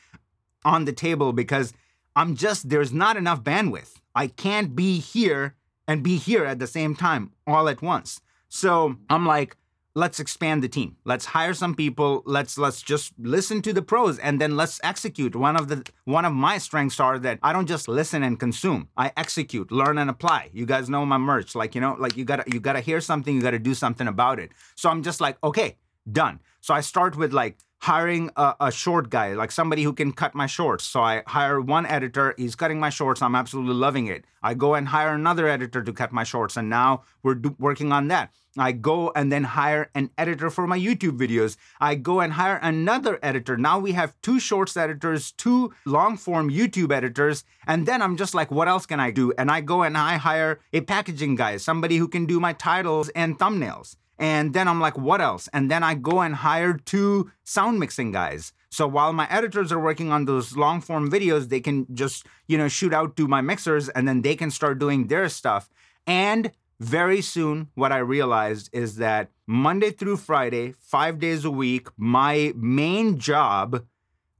on 0.64 0.84
the 0.84 0.92
table 0.92 1.32
because 1.32 1.72
I'm 2.14 2.34
just, 2.34 2.68
there's 2.68 2.92
not 2.92 3.16
enough 3.16 3.42
bandwidth. 3.42 4.00
I 4.14 4.28
can't 4.28 4.74
be 4.74 4.98
here 4.98 5.54
and 5.86 6.02
be 6.02 6.16
here 6.16 6.44
at 6.44 6.58
the 6.58 6.66
same 6.66 6.96
time 6.96 7.32
all 7.46 7.68
at 7.68 7.82
once. 7.82 8.20
So 8.48 8.96
I'm 9.10 9.26
like, 9.26 9.56
let's 9.96 10.20
expand 10.20 10.62
the 10.62 10.68
team. 10.68 10.96
Let's 11.04 11.24
hire 11.24 11.54
some 11.54 11.74
people. 11.74 12.22
Let's 12.26 12.58
let's 12.58 12.82
just 12.82 13.14
listen 13.18 13.62
to 13.62 13.72
the 13.72 13.82
pros 13.82 14.18
and 14.18 14.40
then 14.40 14.54
let's 14.54 14.78
execute. 14.84 15.34
One 15.34 15.56
of 15.56 15.68
the 15.68 15.84
one 16.04 16.26
of 16.26 16.34
my 16.34 16.58
strengths 16.58 17.00
are 17.00 17.18
that 17.18 17.38
i 17.42 17.52
don't 17.52 17.66
just 17.66 17.88
listen 17.88 18.22
and 18.22 18.38
consume. 18.38 18.88
I 18.96 19.10
execute 19.16 19.72
learn 19.72 19.98
and 19.98 20.10
apply. 20.10 20.50
You 20.52 20.66
guys 20.66 20.88
know 20.90 21.04
my 21.06 21.18
merch. 21.18 21.54
Like 21.56 21.74
you 21.74 21.80
know 21.80 21.96
like 21.98 22.16
you 22.16 22.24
gotta 22.24 22.44
you 22.46 22.60
gotta 22.60 22.80
hear 22.80 23.00
something 23.00 23.34
you 23.34 23.40
gotta 23.40 23.58
do 23.58 23.74
something 23.74 24.06
about 24.06 24.38
it. 24.38 24.52
So 24.76 24.90
i'm 24.90 25.02
just 25.02 25.20
like 25.20 25.36
okay 25.42 25.76
done 26.10 26.40
so 26.60 26.74
i 26.74 26.80
start 26.80 27.16
with 27.16 27.32
like 27.32 27.58
hiring 27.80 28.30
a, 28.36 28.54
a, 28.60 28.72
short 28.72 29.10
guy, 29.10 29.34
like 29.34 29.52
somebody 29.52 29.82
who 29.82 29.92
can 29.92 30.12
cut 30.12 30.34
my 30.34 30.46
shorts. 30.46 30.84
So 30.84 31.02
I 31.02 31.22
hire 31.26 31.60
one 31.60 31.86
editor, 31.86 32.34
he's 32.36 32.56
cutting 32.56 32.80
my 32.80 32.90
shorts. 32.90 33.22
I'm 33.22 33.34
absolutely 33.34 33.74
loving 33.74 34.06
it. 34.06 34.24
I 34.42 34.54
go 34.54 34.74
and 34.74 34.88
hire 34.88 35.14
another 35.14 35.46
editor 35.46 35.82
to 35.82 35.92
cut 35.92 36.12
my 36.12 36.24
shorts, 36.24 36.56
and 36.56 36.68
now 36.70 37.02
we're 37.22 37.34
do- 37.34 37.56
working 37.58 37.92
on 37.92 38.08
that. 38.08 38.32
I 38.58 38.72
go 38.72 39.12
and 39.14 39.30
then 39.30 39.44
hire 39.44 39.90
an 39.94 40.10
editor 40.16 40.48
for 40.48 40.66
my 40.66 40.78
YouTube 40.78 41.18
videos. 41.18 41.56
I 41.78 41.94
go 41.94 42.20
and 42.20 42.32
hire 42.32 42.58
another 42.62 43.18
editor. 43.22 43.56
Now 43.56 43.78
we 43.78 43.92
have 43.92 44.14
two 44.22 44.40
shorts 44.40 44.76
editors, 44.76 45.32
two 45.32 45.74
long 45.84 46.16
form 46.16 46.50
YouTube 46.50 46.90
editors. 46.90 47.44
And 47.66 47.86
then 47.86 48.00
I'm 48.00 48.16
just 48.16 48.34
like, 48.34 48.50
what 48.50 48.66
else 48.66 48.86
can 48.86 48.98
I 48.98 49.10
do? 49.10 49.32
And 49.36 49.50
I 49.50 49.60
go 49.60 49.82
and 49.82 49.96
I 49.98 50.16
hire 50.16 50.60
a 50.72 50.80
packaging 50.80 51.34
guy, 51.34 51.58
somebody 51.58 51.98
who 51.98 52.08
can 52.08 52.24
do 52.24 52.40
my 52.40 52.54
titles 52.54 53.10
and 53.10 53.38
thumbnails. 53.38 53.96
And 54.18 54.54
then 54.54 54.66
I'm 54.68 54.80
like, 54.80 54.96
what 54.96 55.20
else? 55.20 55.48
And 55.52 55.70
then 55.70 55.82
I 55.82 55.94
go 55.94 56.20
and 56.20 56.34
hire 56.34 56.74
two 56.74 57.30
sound 57.44 57.78
mixing 57.78 58.12
guys. 58.12 58.52
So 58.70 58.86
while 58.86 59.12
my 59.12 59.26
editors 59.30 59.72
are 59.72 59.78
working 59.78 60.10
on 60.10 60.24
those 60.24 60.56
long 60.56 60.80
form 60.80 61.10
videos, 61.10 61.48
they 61.48 61.60
can 61.60 61.86
just, 61.94 62.26
you 62.46 62.58
know, 62.58 62.68
shoot 62.68 62.92
out 62.92 63.16
to 63.16 63.28
my 63.28 63.40
mixers 63.40 63.88
and 63.90 64.06
then 64.08 64.22
they 64.22 64.36
can 64.36 64.50
start 64.50 64.78
doing 64.78 65.06
their 65.06 65.28
stuff. 65.28 65.68
And 66.06 66.52
very 66.78 67.22
soon, 67.22 67.68
what 67.74 67.92
I 67.92 67.98
realized 67.98 68.68
is 68.72 68.96
that 68.96 69.30
Monday 69.46 69.90
through 69.90 70.18
Friday, 70.18 70.74
five 70.78 71.18
days 71.18 71.44
a 71.44 71.50
week, 71.50 71.88
my 71.96 72.52
main 72.56 73.18
job 73.18 73.86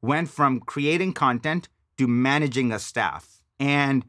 went 0.02 0.28
from 0.28 0.60
creating 0.60 1.14
content 1.14 1.68
to 1.96 2.06
managing 2.06 2.72
a 2.72 2.78
staff. 2.78 3.42
And 3.58 4.04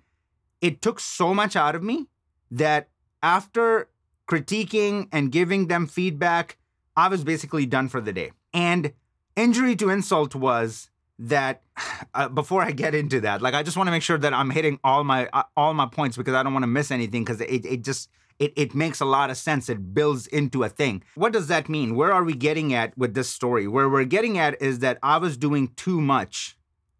it 0.60 0.82
took 0.82 1.00
so 1.00 1.34
much 1.34 1.56
out 1.56 1.76
of 1.76 1.84
me 1.84 2.08
that 2.52 2.90
after 3.24 3.90
critiquing 4.28 5.08
and 5.12 5.32
giving 5.32 5.68
them 5.68 5.88
feedback, 5.88 6.58
I 6.96 7.08
was 7.08 7.24
basically 7.24 7.66
done 7.66 7.90
for 7.90 8.02
the 8.02 8.14
day. 8.14 8.32
And 8.54 8.94
injury 9.36 9.76
to 9.78 9.90
insult 9.90 10.36
was 10.36 10.90
that 11.20 11.62
uh, 12.14 12.30
before 12.30 12.62
I 12.62 12.72
get 12.72 12.94
into 12.94 13.22
that, 13.22 13.42
like 13.42 13.54
I 13.54 13.64
just 13.64 13.78
want 13.78 13.88
to 13.88 13.92
make 13.92 14.04
sure 14.04 14.18
that 14.18 14.34
I'm 14.34 14.50
hitting 14.50 14.80
all 14.84 15.04
my 15.04 15.28
uh, 15.34 15.44
all 15.56 15.74
my 15.74 15.86
points 15.86 16.18
because 16.18 16.34
I 16.34 16.44
don't 16.44 16.54
want 16.54 16.64
to 16.64 16.68
miss 16.68 16.92
anything 16.92 17.24
because 17.24 17.42
it 17.42 17.66
it 17.66 17.84
just 17.84 18.10
it, 18.40 18.54
it 18.56 18.76
makes 18.76 19.00
a 19.00 19.06
lot 19.06 19.30
of 19.30 19.38
sense. 19.38 19.70
It 19.70 19.94
builds 19.94 20.28
into 20.28 20.64
a 20.64 20.70
thing. 20.70 21.04
What 21.16 21.34
does 21.34 21.48
that 21.48 21.70
mean? 21.70 21.96
Where 21.96 22.14
are 22.14 22.24
we 22.24 22.34
getting 22.34 22.74
at 22.74 22.98
with 22.98 23.14
this 23.14 23.30
story? 23.30 23.68
Where 23.68 23.90
we're 23.90 24.06
getting 24.06 24.38
at 24.38 24.62
is 24.62 24.80
that 24.80 25.00
I 25.02 25.18
was 25.18 25.38
doing 25.38 25.70
too 25.76 26.02
much 26.02 26.58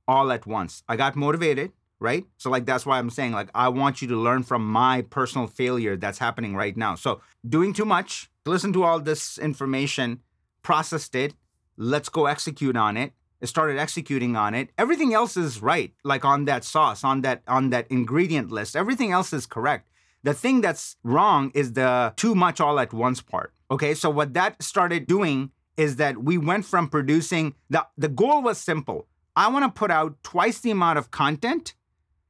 all 0.08 0.32
at 0.32 0.46
once. 0.46 0.84
I 0.88 0.96
got 0.96 1.16
motivated, 1.16 1.74
right? 2.00 2.26
So 2.38 2.50
like 2.50 2.66
that's 2.66 2.86
why 2.86 3.00
I'm 3.00 3.10
saying 3.10 3.32
like 3.32 3.50
I 3.56 3.70
want 3.70 4.02
you 4.02 4.08
to 4.10 4.16
learn 4.16 4.44
from 4.44 4.66
my 4.70 5.02
personal 5.04 5.48
failure 5.48 5.96
that's 5.98 6.20
happening 6.20 6.56
right 6.56 6.76
now. 6.76 6.96
So 6.96 7.22
doing 7.48 7.74
too 7.74 7.86
much, 7.86 8.30
listen 8.46 8.74
to 8.74 8.84
all 8.84 9.00
this 9.00 9.38
information, 9.38 10.22
processed 10.62 11.16
it, 11.16 11.34
let's 11.78 12.10
go 12.10 12.26
execute 12.26 12.76
on 12.76 12.98
it 12.98 13.14
It 13.40 13.48
started 13.48 13.78
executing 13.78 14.36
on 14.36 14.56
it. 14.56 14.70
Everything 14.78 15.14
else 15.14 15.38
is 15.38 15.62
right 15.62 15.94
like 16.04 16.26
on 16.26 16.46
that 16.46 16.64
sauce 16.64 17.04
on 17.04 17.22
that 17.22 17.44
on 17.48 17.70
that 17.70 17.88
ingredient 17.90 18.52
list. 18.52 18.76
Everything 18.76 19.12
else 19.12 19.32
is 19.34 19.46
correct. 19.46 19.90
The 20.24 20.34
thing 20.34 20.62
that's 20.62 20.98
wrong 21.04 21.52
is 21.54 21.74
the 21.74 22.14
too 22.16 22.34
much 22.36 22.60
all 22.60 22.80
at 22.80 22.94
once 22.94 23.22
part 23.22 23.54
okay? 23.70 23.94
So 23.94 24.10
what 24.10 24.34
that 24.34 24.62
started 24.62 25.08
doing 25.08 25.52
is 25.76 25.98
that 25.98 26.24
we 26.24 26.38
went 26.38 26.66
from 26.66 26.90
producing 26.90 27.54
the 27.70 27.86
the 27.98 28.08
goal 28.10 28.42
was 28.42 28.58
simple. 28.58 29.08
I 29.36 29.50
want 29.50 29.66
to 29.66 29.80
put 29.80 29.92
out 29.92 30.18
twice 30.24 30.60
the 30.60 30.72
amount 30.72 30.98
of 30.98 31.12
content 31.12 31.76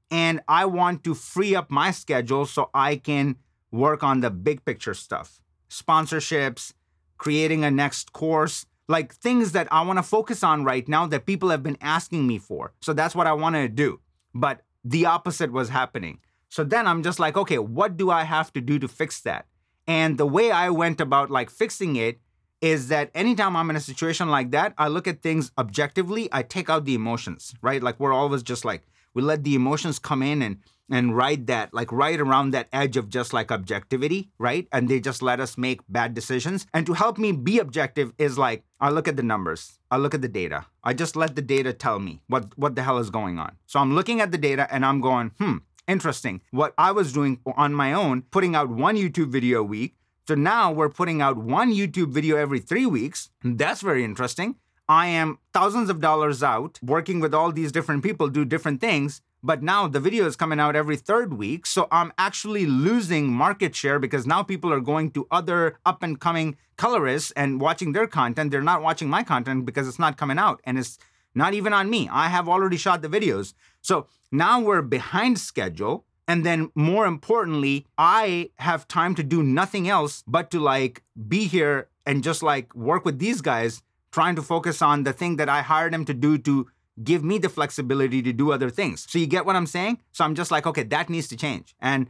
and 0.09 0.41
i 0.47 0.65
want 0.65 1.03
to 1.03 1.13
free 1.13 1.55
up 1.55 1.69
my 1.69 1.91
schedule 1.91 2.45
so 2.45 2.69
i 2.73 2.95
can 2.95 3.35
work 3.71 4.03
on 4.03 4.21
the 4.21 4.29
big 4.29 4.63
picture 4.65 4.93
stuff 4.93 5.41
sponsorships 5.69 6.73
creating 7.17 7.63
a 7.63 7.71
next 7.71 8.13
course 8.13 8.65
like 8.87 9.13
things 9.13 9.51
that 9.51 9.67
I 9.71 9.81
want 9.81 9.97
to 9.99 10.03
focus 10.03 10.43
on 10.43 10.63
right 10.63 10.87
now 10.87 11.05
that 11.07 11.25
people 11.25 11.49
have 11.49 11.63
been 11.63 11.77
asking 11.81 12.25
me 12.25 12.37
for. 12.37 12.73
So 12.81 12.93
that's 12.93 13.15
what 13.15 13.27
I 13.27 13.33
wanted 13.33 13.63
to 13.63 13.69
do. 13.69 13.99
But 14.33 14.61
the 14.83 15.05
opposite 15.05 15.51
was 15.51 15.69
happening. 15.69 16.19
So 16.49 16.63
then 16.63 16.87
I'm 16.87 17.03
just 17.03 17.19
like, 17.19 17.35
okay, 17.35 17.57
what 17.57 17.97
do 17.97 18.09
I 18.09 18.23
have 18.23 18.53
to 18.53 18.61
do 18.61 18.79
to 18.79 18.87
fix 18.87 19.21
that? 19.21 19.45
And 19.85 20.17
the 20.17 20.25
way 20.25 20.51
I 20.51 20.69
went 20.69 21.01
about 21.01 21.29
like 21.29 21.49
fixing 21.49 21.95
it 21.95 22.19
is 22.61 22.87
that 22.87 23.11
anytime 23.13 23.55
I'm 23.55 23.69
in 23.69 23.75
a 23.75 23.81
situation 23.81 24.29
like 24.29 24.51
that, 24.51 24.73
I 24.77 24.87
look 24.87 25.07
at 25.07 25.21
things 25.21 25.51
objectively, 25.57 26.27
I 26.31 26.41
take 26.43 26.69
out 26.69 26.85
the 26.85 26.95
emotions, 26.95 27.53
right? 27.61 27.83
Like 27.83 27.99
we're 27.99 28.13
always 28.13 28.41
just 28.41 28.65
like, 28.65 28.87
we 29.17 29.23
let 29.23 29.43
the 29.43 29.55
emotions 29.55 29.97
come 29.97 30.21
in 30.21 30.43
and 30.43 30.57
and 30.89 31.17
ride 31.17 31.47
that 31.47 31.73
like 31.73 31.91
right 31.91 32.21
around 32.21 32.51
that 32.51 32.67
edge 32.71 32.95
of 32.95 33.09
just 33.09 33.33
like 33.33 33.51
objectivity 33.51 34.29
right? 34.37 34.67
And 34.71 34.87
they 34.87 34.99
just 34.99 35.21
let 35.21 35.39
us 35.39 35.57
make 35.57 35.81
bad 35.89 36.13
decisions. 36.13 36.65
And 36.73 36.85
to 36.85 36.93
help 36.93 37.17
me 37.17 37.31
be 37.31 37.57
objective 37.59 38.13
is 38.19 38.37
like 38.37 38.63
i 38.79 38.89
look 38.89 39.07
at 39.07 39.17
the 39.17 39.23
numbers. 39.23 39.79
I 39.89 39.97
look 39.97 40.13
at 40.13 40.21
the 40.21 40.33
data. 40.41 40.67
I 40.83 40.93
just 40.93 41.15
let 41.15 41.35
the 41.35 41.41
data 41.41 41.73
tell 41.73 41.99
me 41.99 42.21
what 42.27 42.55
what 42.57 42.75
the 42.75 42.83
hell 42.83 42.99
is 42.99 43.09
going 43.09 43.39
on. 43.39 43.57
So 43.65 43.79
i'm 43.79 43.95
looking 43.95 44.21
at 44.21 44.31
the 44.31 44.37
data 44.37 44.67
and 44.71 44.85
i'm 44.85 45.01
going 45.01 45.31
hmm 45.39 45.57
interesting. 45.87 46.41
What 46.51 46.75
i 46.77 46.91
was 46.91 47.11
doing 47.11 47.39
on 47.63 47.73
my 47.73 47.91
own 47.93 48.21
putting 48.37 48.55
out 48.55 48.69
one 48.69 48.95
youtube 49.03 49.31
video 49.39 49.61
a 49.61 49.69
week. 49.75 49.95
So 50.27 50.35
now 50.35 50.71
we're 50.71 50.95
putting 51.01 51.21
out 51.21 51.37
one 51.37 51.73
youtube 51.73 52.11
video 52.19 52.37
every 52.37 52.59
three 52.59 52.85
weeks. 52.85 53.29
That's 53.43 53.81
very 53.81 54.03
interesting 54.03 54.55
I 54.89 55.07
am 55.07 55.39
thousands 55.53 55.89
of 55.89 55.99
dollars 55.99 56.41
out 56.43 56.79
working 56.81 57.19
with 57.19 57.33
all 57.33 57.51
these 57.51 57.71
different 57.71 58.03
people 58.03 58.29
do 58.29 58.45
different 58.45 58.81
things 58.81 59.21
but 59.43 59.61
now 59.61 59.87
the 59.87 59.99
video 59.99 60.25
is 60.25 60.35
coming 60.35 60.59
out 60.59 60.75
every 60.75 60.97
third 60.97 61.33
week. 61.33 61.65
So 61.65 61.87
I'm 61.91 62.11
actually 62.17 62.65
losing 62.65 63.31
market 63.31 63.75
share 63.75 63.99
because 63.99 64.25
now 64.25 64.43
people 64.43 64.73
are 64.73 64.81
going 64.81 65.11
to 65.11 65.27
other 65.31 65.79
up 65.85 66.03
and 66.03 66.19
coming 66.19 66.57
colorists 66.75 67.31
and 67.31 67.61
watching 67.61 67.91
their 67.91 68.07
content. 68.07 68.51
They're 68.51 68.61
not 68.61 68.81
watching 68.81 69.09
my 69.09 69.23
content 69.23 69.65
because 69.65 69.87
it's 69.87 69.99
not 69.99 70.17
coming 70.17 70.39
out 70.39 70.59
and 70.63 70.77
it's 70.77 70.97
not 71.35 71.53
even 71.53 71.71
on 71.71 71.89
me. 71.89 72.09
I 72.11 72.29
have 72.29 72.49
already 72.49 72.77
shot 72.77 73.01
the 73.01 73.09
videos. 73.09 73.53
So 73.81 74.07
now 74.31 74.59
we're 74.59 74.81
behind 74.81 75.39
schedule. 75.39 76.05
And 76.27 76.45
then 76.45 76.71
more 76.75 77.05
importantly, 77.05 77.85
I 77.97 78.49
have 78.57 78.87
time 78.87 79.15
to 79.15 79.23
do 79.23 79.43
nothing 79.43 79.87
else 79.87 80.23
but 80.27 80.51
to 80.51 80.59
like 80.59 81.03
be 81.27 81.47
here 81.47 81.87
and 82.05 82.21
just 82.21 82.43
like 82.43 82.75
work 82.75 83.05
with 83.05 83.19
these 83.19 83.39
guys, 83.39 83.81
trying 84.11 84.35
to 84.35 84.41
focus 84.41 84.81
on 84.81 85.03
the 85.03 85.13
thing 85.13 85.35
that 85.37 85.49
I 85.49 85.61
hired 85.61 85.93
them 85.93 86.05
to 86.05 86.13
do 86.13 86.37
to 86.39 86.67
give 87.03 87.23
me 87.23 87.37
the 87.37 87.49
flexibility 87.49 88.21
to 88.23 88.33
do 88.33 88.51
other 88.51 88.69
things. 88.69 89.05
So 89.09 89.19
you 89.19 89.27
get 89.27 89.45
what 89.45 89.55
I'm 89.55 89.67
saying? 89.67 89.99
So 90.11 90.25
I'm 90.25 90.35
just 90.35 90.51
like, 90.51 90.65
okay, 90.65 90.83
that 90.83 91.09
needs 91.09 91.27
to 91.27 91.37
change. 91.37 91.75
And 91.79 92.07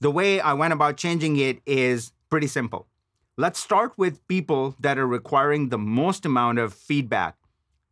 the 0.00 0.10
way 0.10 0.40
I 0.40 0.52
went 0.52 0.72
about 0.72 0.96
changing 0.96 1.36
it 1.38 1.60
is 1.64 2.12
pretty 2.28 2.46
simple. 2.46 2.86
Let's 3.38 3.58
start 3.58 3.92
with 3.96 4.26
people 4.28 4.74
that 4.80 4.98
are 4.98 5.06
requiring 5.06 5.68
the 5.68 5.78
most 5.78 6.26
amount 6.26 6.58
of 6.58 6.74
feedback. 6.74 7.36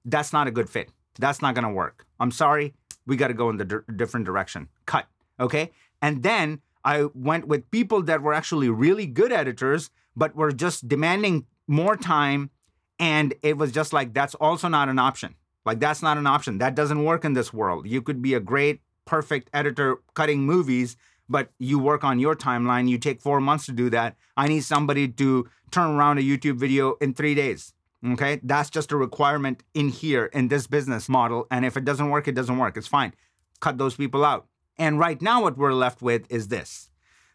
That's 0.05 0.33
not 0.33 0.47
a 0.47 0.51
good 0.51 0.69
fit. 0.69 0.91
That's 1.19 1.41
not 1.41 1.55
going 1.55 1.67
to 1.67 1.73
work. 1.73 2.07
I'm 2.21 2.31
sorry. 2.31 2.75
We 3.07 3.17
got 3.17 3.29
to 3.29 3.35
go 3.35 3.51
in 3.51 3.57
the 3.57 3.85
different 3.95 4.27
direction. 4.27 4.69
Cut. 4.87 5.07
Okay. 5.39 5.71
And 6.03 6.23
then 6.23 6.61
I 6.85 7.07
went 7.15 7.47
with 7.47 7.71
people 7.71 8.03
that 8.03 8.23
were 8.23 8.35
actually 8.35 8.69
really 8.69 9.07
good 9.07 9.33
editors, 9.33 9.91
but 10.17 10.35
were 10.37 10.53
just 10.53 10.89
demanding 10.89 11.47
more 11.67 11.97
time. 11.97 12.51
And 12.99 13.35
it 13.43 13.57
was 13.57 13.73
just 13.73 13.93
like, 13.93 14.15
that's 14.15 14.35
also 14.37 14.69
not 14.69 14.89
an 14.89 14.99
option. 14.99 15.35
Like 15.65 15.81
that's 15.81 16.03
not 16.03 16.19
an 16.19 16.27
option. 16.27 16.59
That 16.59 16.75
doesn't 16.75 17.05
work 17.05 17.25
in 17.25 17.33
this 17.33 17.53
world. 17.53 17.87
You 17.89 18.03
could 18.03 18.21
be 18.23 18.35
a 18.35 18.41
great, 18.41 18.81
perfect 19.05 19.51
editor 19.53 19.99
cutting 20.15 20.41
movies, 20.41 20.97
but 21.29 21.51
you 21.59 21.79
work 21.79 22.05
on 22.05 22.19
your 22.19 22.37
timeline. 22.37 22.89
You 22.89 22.99
take 22.99 23.21
four 23.21 23.41
months 23.41 23.67
to 23.67 23.73
do 23.73 23.91
that. 23.91 24.17
I 24.37 24.49
need 24.49 24.61
somebody 24.61 25.09
to 25.09 25.49
turn 25.71 25.91
around 25.97 26.19
a 26.19 26.23
YouTube 26.23 26.57
video 26.57 26.95
in 27.01 27.15
three 27.15 27.35
days. 27.35 27.73
Okay. 28.07 28.41
That's 28.43 28.69
just 28.69 28.93
a 28.93 28.97
requirement 28.97 29.63
in 29.73 29.89
here 29.89 30.27
in 30.27 30.49
this 30.49 30.67
business 30.67 31.09
model. 31.09 31.47
And 31.51 31.65
if 31.65 31.77
it 31.77 31.85
doesn't 31.85 32.11
work, 32.11 32.29
it 32.29 32.35
doesn't 32.35 32.59
work. 32.59 32.77
It's 32.77 32.87
fine. 32.87 33.15
Cut 33.61 33.79
those 33.79 33.97
people 33.97 34.25
out. 34.25 34.47
And 34.77 34.99
right 34.99 35.21
now, 35.23 35.43
what 35.43 35.57
we're 35.57 35.73
left 35.73 36.03
with 36.03 36.31
is 36.31 36.49
this 36.49 36.91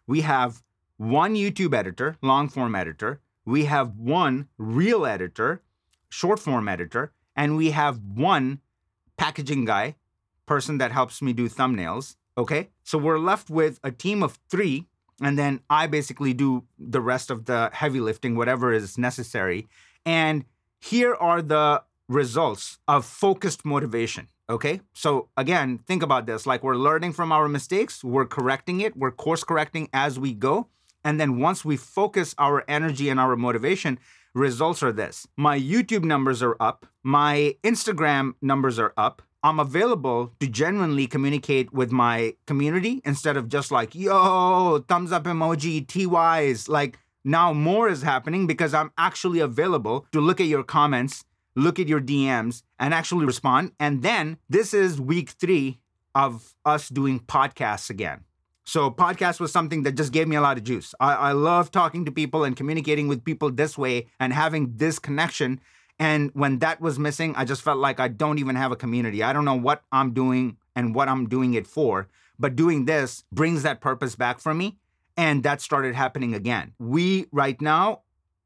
we 0.06 0.22
have 0.22 0.62
one 0.98 1.36
YouTube 1.36 1.74
editor, 1.74 2.18
long 2.22 2.50
form 2.50 2.76
editor. 2.76 3.22
We 3.50 3.66
have 3.66 3.98
one 3.98 4.48
reel 4.60 5.08
editor, 5.08 5.64
short 6.08 6.40
form 6.40 6.68
editor 6.68 7.14
and 7.36 7.58
we 7.58 7.72
have 7.72 8.00
one 8.04 8.60
packaging 9.18 9.66
guy, 9.66 9.96
person 10.46 10.78
that 10.78 10.92
helps 10.92 11.20
me 11.20 11.34
do 11.34 11.50
thumbnails. 11.50 12.16
Okay. 12.38 12.70
So 12.84 13.00
we're 13.00 13.18
left 13.18 13.50
with 13.50 13.80
a 13.84 13.92
team 13.92 14.22
of 14.22 14.38
three, 14.50 14.86
and 15.20 15.38
then 15.38 15.62
I 15.70 15.88
basically 15.88 16.34
do 16.34 16.66
the 16.78 17.02
rest 17.02 17.32
of 17.32 17.46
the 17.46 17.72
heavy 17.74 18.00
lifting, 18.00 18.36
whatever 18.36 18.72
is 18.72 19.00
necessary. 19.00 19.68
And 20.06 20.46
here 20.80 21.16
are 21.16 21.42
the 21.42 21.84
results 22.08 22.78
of 22.88 23.04
focused 23.04 23.66
motivation. 23.66 24.28
Okay. 24.48 24.82
So 24.94 25.30
again, 25.36 25.80
think 25.88 26.04
about 26.04 26.28
this 26.28 26.46
like 26.46 26.62
we're 26.62 26.76
learning 26.76 27.14
from 27.14 27.32
our 27.32 27.48
mistakes, 27.48 28.04
we're 28.04 28.28
correcting 28.28 28.82
it, 28.82 28.96
we're 28.96 29.12
course 29.12 29.44
correcting 29.44 29.90
as 29.92 30.20
we 30.20 30.34
go. 30.34 30.68
And 31.04 31.20
then 31.20 31.40
once 31.40 31.64
we 31.64 31.78
focus 31.78 32.36
our 32.38 32.64
energy 32.68 33.10
and 33.10 33.20
our 33.20 33.36
motivation, 33.36 34.00
results 34.34 34.84
are 34.84 34.92
this 34.92 35.28
my 35.38 35.60
YouTube 35.60 36.04
numbers 36.04 36.42
are 36.44 36.56
up, 36.60 36.86
my 37.04 37.56
Instagram 37.64 38.34
numbers 38.42 38.80
are 38.80 38.94
up. 38.98 39.22
I'm 39.42 39.60
available 39.60 40.34
to 40.42 40.48
genuinely 40.48 41.08
communicate 41.08 41.72
with 41.72 41.94
my 41.94 42.36
community 42.46 43.02
instead 43.06 43.38
of 43.38 43.48
just 43.48 43.72
like, 43.72 43.96
yo, 43.96 44.84
thumbs 44.90 45.14
up 45.14 45.24
emoji, 45.24 45.86
TYs. 45.86 46.68
Like 46.68 47.00
now 47.24 47.54
more 47.54 47.88
is 47.88 48.02
happening 48.02 48.48
because 48.48 48.74
I'm 48.74 48.92
actually 48.98 49.40
available 49.40 50.06
to 50.12 50.20
look 50.20 50.42
at 50.42 50.48
your 50.48 50.64
comments, 50.64 51.24
look 51.56 51.80
at 51.80 51.88
your 51.88 52.02
DMs, 52.02 52.64
and 52.80 52.94
actually 52.94 53.26
respond. 53.26 53.72
And 53.80 54.02
then 54.02 54.40
this 54.50 54.74
is 54.74 55.00
week 55.00 55.30
three 55.30 55.80
of 56.14 56.54
us 56.66 56.90
doing 56.90 57.22
podcasts 57.22 57.90
again. 57.90 58.26
So 58.70 58.92
podcast 58.92 59.40
was 59.40 59.52
something 59.52 59.82
that 59.82 59.94
just 59.94 60.14
gave 60.14 60.28
me 60.28 60.36
a 60.36 60.42
lot 60.42 60.60
of 60.60 60.64
juice. 60.64 60.94
I, 61.00 61.16
I 61.16 61.32
love 61.32 61.72
talking 61.72 62.06
to 62.06 62.12
people 62.12 62.44
and 62.44 62.56
communicating 62.56 63.08
with 63.08 63.26
people 63.26 63.50
this 63.50 63.80
way 63.80 64.06
and 64.20 64.32
having 64.32 64.78
this 64.78 65.00
connection. 65.00 65.60
And 65.98 66.30
when 66.36 66.60
that 66.60 66.80
was 66.80 67.00
missing, 67.00 67.34
I 67.36 67.46
just 67.46 67.64
felt 67.64 67.80
like 67.80 68.00
I 68.00 68.10
don't 68.10 68.38
even 68.38 68.56
have 68.56 68.72
a 68.72 68.76
community. 68.76 69.24
I 69.24 69.34
don't 69.34 69.44
know 69.44 69.56
what 69.56 69.82
I'm 69.92 70.14
doing 70.14 70.58
and 70.76 70.94
what 70.94 71.10
I'm 71.10 71.28
doing 71.28 71.56
it 71.56 71.66
for. 71.66 72.10
But 72.38 72.56
doing 72.56 72.86
this 72.86 73.24
brings 73.32 73.64
that 73.64 73.82
purpose 73.82 74.16
back 74.16 74.40
for 74.40 74.54
me. 74.54 74.78
And 75.18 75.42
that 75.42 75.62
started 75.62 75.96
happening 75.96 76.36
again. 76.36 76.74
We 76.78 77.26
right 77.32 77.60
now 77.60 78.02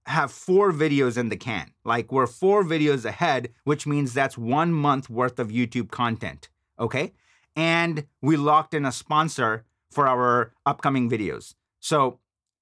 have 0.05 0.31
four 0.31 0.71
videos 0.71 1.17
in 1.17 1.27
the 1.27 1.35
can. 1.35 1.73
Like 1.83 2.13
we're 2.13 2.27
four 2.27 2.63
videos 2.63 3.03
ahead, 3.03 3.49
which 3.65 3.85
means 3.85 4.13
that's 4.13 4.37
one 4.37 4.71
month 4.71 5.09
worth 5.09 5.37
of 5.37 5.49
YouTube 5.49 5.91
content. 5.91 6.47
Okay. 6.79 7.11
And 7.57 8.05
we 8.21 8.37
locked 8.37 8.73
in 8.73 8.85
a 8.85 8.93
sponsor 8.93 9.65
for 9.93 10.07
our 10.07 10.53
upcoming 10.65 11.09
videos. 11.09 11.53
So 11.79 12.19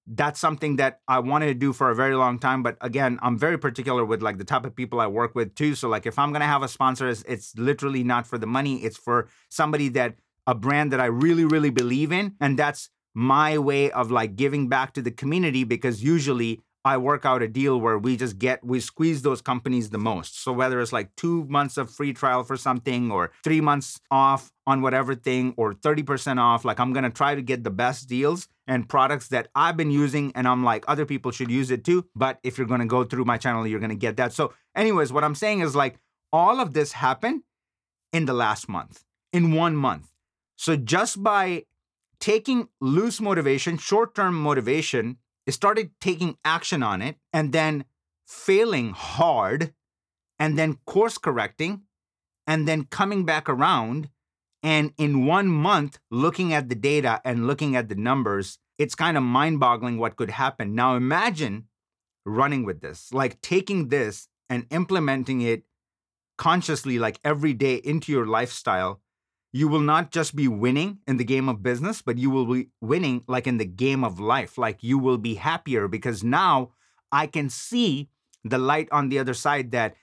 that's 0.07 0.39
something 0.39 0.77
that 0.77 0.99
I 1.07 1.19
wanted 1.19 1.47
to 1.47 1.53
do 1.53 1.73
for 1.73 1.89
a 1.89 1.95
very 1.95 2.15
long 2.15 2.39
time. 2.39 2.63
But 2.63 2.77
again, 2.81 3.19
I'm 3.21 3.37
very 3.37 3.57
particular 3.57 4.03
with 4.03 4.21
like 4.21 4.37
the 4.37 4.43
type 4.43 4.65
of 4.65 4.75
people 4.75 4.99
I 4.99 5.07
work 5.07 5.35
with 5.35 5.55
too. 5.55 5.75
So 5.75 5.87
like 5.87 6.05
if 6.05 6.17
I'm 6.17 6.33
gonna 6.33 6.45
have 6.45 6.63
a 6.63 6.67
sponsor, 6.67 7.07
it's, 7.07 7.23
it's 7.27 7.57
literally 7.57 8.03
not 8.03 8.27
for 8.27 8.37
the 8.37 8.47
money. 8.47 8.83
It's 8.83 8.97
for 8.97 9.27
somebody 9.49 9.89
that 9.89 10.15
a 10.47 10.55
brand 10.55 10.91
that 10.91 10.99
I 10.99 11.05
really, 11.05 11.45
really 11.45 11.69
believe 11.69 12.11
in. 12.11 12.35
And 12.41 12.57
that's 12.57 12.89
my 13.13 13.57
way 13.57 13.91
of 13.91 14.09
like 14.09 14.35
giving 14.35 14.67
back 14.67 14.93
to 14.93 15.01
the 15.01 15.11
community 15.11 15.63
because 15.63 16.03
usually 16.03 16.61
I 16.83 16.97
work 16.97 17.25
out 17.25 17.43
a 17.43 17.47
deal 17.47 17.79
where 17.79 17.97
we 17.97 18.17
just 18.17 18.39
get, 18.39 18.63
we 18.63 18.79
squeeze 18.79 19.21
those 19.21 19.41
companies 19.41 19.89
the 19.89 19.97
most. 19.97 20.41
So 20.43 20.51
whether 20.51 20.81
it's 20.81 20.91
like 20.91 21.15
two 21.15 21.45
months 21.45 21.77
of 21.77 21.91
free 21.91 22.13
trial 22.13 22.43
for 22.43 22.57
something 22.57 23.11
or 23.11 23.31
three 23.43 23.61
months 23.61 23.99
off 24.09 24.51
on 24.65 24.81
whatever 24.81 25.13
thing 25.13 25.53
or 25.57 25.73
30% 25.73 26.39
off, 26.39 26.65
like 26.65 26.79
I'm 26.79 26.93
going 26.93 27.03
to 27.03 27.09
try 27.09 27.35
to 27.35 27.41
get 27.41 27.63
the 27.63 27.69
best 27.69 28.09
deals 28.09 28.47
and 28.67 28.89
products 28.89 29.27
that 29.27 29.49
I've 29.53 29.77
been 29.77 29.91
using. 29.91 30.31
And 30.33 30.47
I'm 30.47 30.63
like, 30.63 30.85
other 30.87 31.05
people 31.05 31.31
should 31.31 31.51
use 31.51 31.69
it 31.69 31.83
too. 31.83 32.05
But 32.15 32.39
if 32.43 32.57
you're 32.57 32.67
going 32.67 32.79
to 32.81 32.87
go 32.87 33.03
through 33.03 33.25
my 33.25 33.37
channel, 33.37 33.67
you're 33.67 33.79
going 33.79 33.89
to 33.89 33.95
get 33.95 34.17
that. 34.17 34.33
So, 34.33 34.53
anyways, 34.75 35.13
what 35.13 35.23
I'm 35.23 35.35
saying 35.35 35.59
is 35.59 35.75
like 35.75 35.99
all 36.33 36.59
of 36.59 36.73
this 36.73 36.93
happened 36.93 37.43
in 38.13 38.25
the 38.25 38.33
last 38.33 38.67
month, 38.67 39.03
in 39.31 39.53
one 39.53 39.75
month. 39.75 40.11
So 40.55 40.75
just 40.75 41.23
by 41.23 41.65
taking 42.19 42.69
loose 42.79 43.19
motivation, 43.19 43.77
short 43.77 44.13
term 44.15 44.35
motivation, 44.35 45.17
started 45.49 45.91
taking 45.99 46.37
action 46.45 46.83
on 46.83 47.01
it 47.01 47.17
and 47.33 47.51
then 47.51 47.85
failing 48.27 48.91
hard 48.91 49.73
and 50.39 50.57
then 50.57 50.77
course 50.85 51.17
correcting 51.17 51.81
and 52.47 52.67
then 52.67 52.85
coming 52.85 53.25
back 53.25 53.49
around. 53.49 54.09
And 54.63 54.93
in 54.97 55.25
one 55.25 55.47
month, 55.47 55.99
looking 56.11 56.53
at 56.53 56.69
the 56.69 56.75
data 56.75 57.19
and 57.25 57.47
looking 57.47 57.75
at 57.75 57.89
the 57.89 57.95
numbers, 57.95 58.59
it's 58.77 58.95
kind 58.95 59.17
of 59.17 59.23
mind 59.23 59.59
boggling 59.59 59.97
what 59.97 60.15
could 60.15 60.29
happen. 60.29 60.75
Now, 60.75 60.95
imagine 60.95 61.67
running 62.25 62.63
with 62.63 62.81
this, 62.81 63.11
like 63.11 63.41
taking 63.41 63.89
this 63.89 64.27
and 64.49 64.65
implementing 64.69 65.41
it 65.41 65.63
consciously, 66.37 66.99
like 66.99 67.19
every 67.23 67.53
day 67.53 67.75
into 67.75 68.11
your 68.11 68.25
lifestyle 68.25 69.01
you 69.53 69.67
will 69.67 69.81
not 69.81 70.11
just 70.11 70.35
be 70.35 70.47
winning 70.47 70.99
in 71.07 71.17
the 71.17 71.23
game 71.23 71.49
of 71.49 71.61
business, 71.61 72.01
but 72.01 72.17
you 72.17 72.29
will 72.29 72.45
be 72.45 72.69
winning 72.79 73.23
like 73.27 73.47
in 73.47 73.57
the 73.57 73.65
game 73.65 74.03
of 74.03 74.19
life. 74.19 74.57
Like 74.57 74.81
you 74.81 74.97
will 74.97 75.17
be 75.17 75.35
happier 75.35 75.87
because 75.87 76.23
now 76.23 76.71
I 77.11 77.27
can 77.27 77.49
see 77.49 78.09
the 78.43 78.57
light 78.57 78.87
on 78.91 79.09
the 79.09 79.19
other 79.19 79.33
side 79.33 79.71
that 79.71 79.95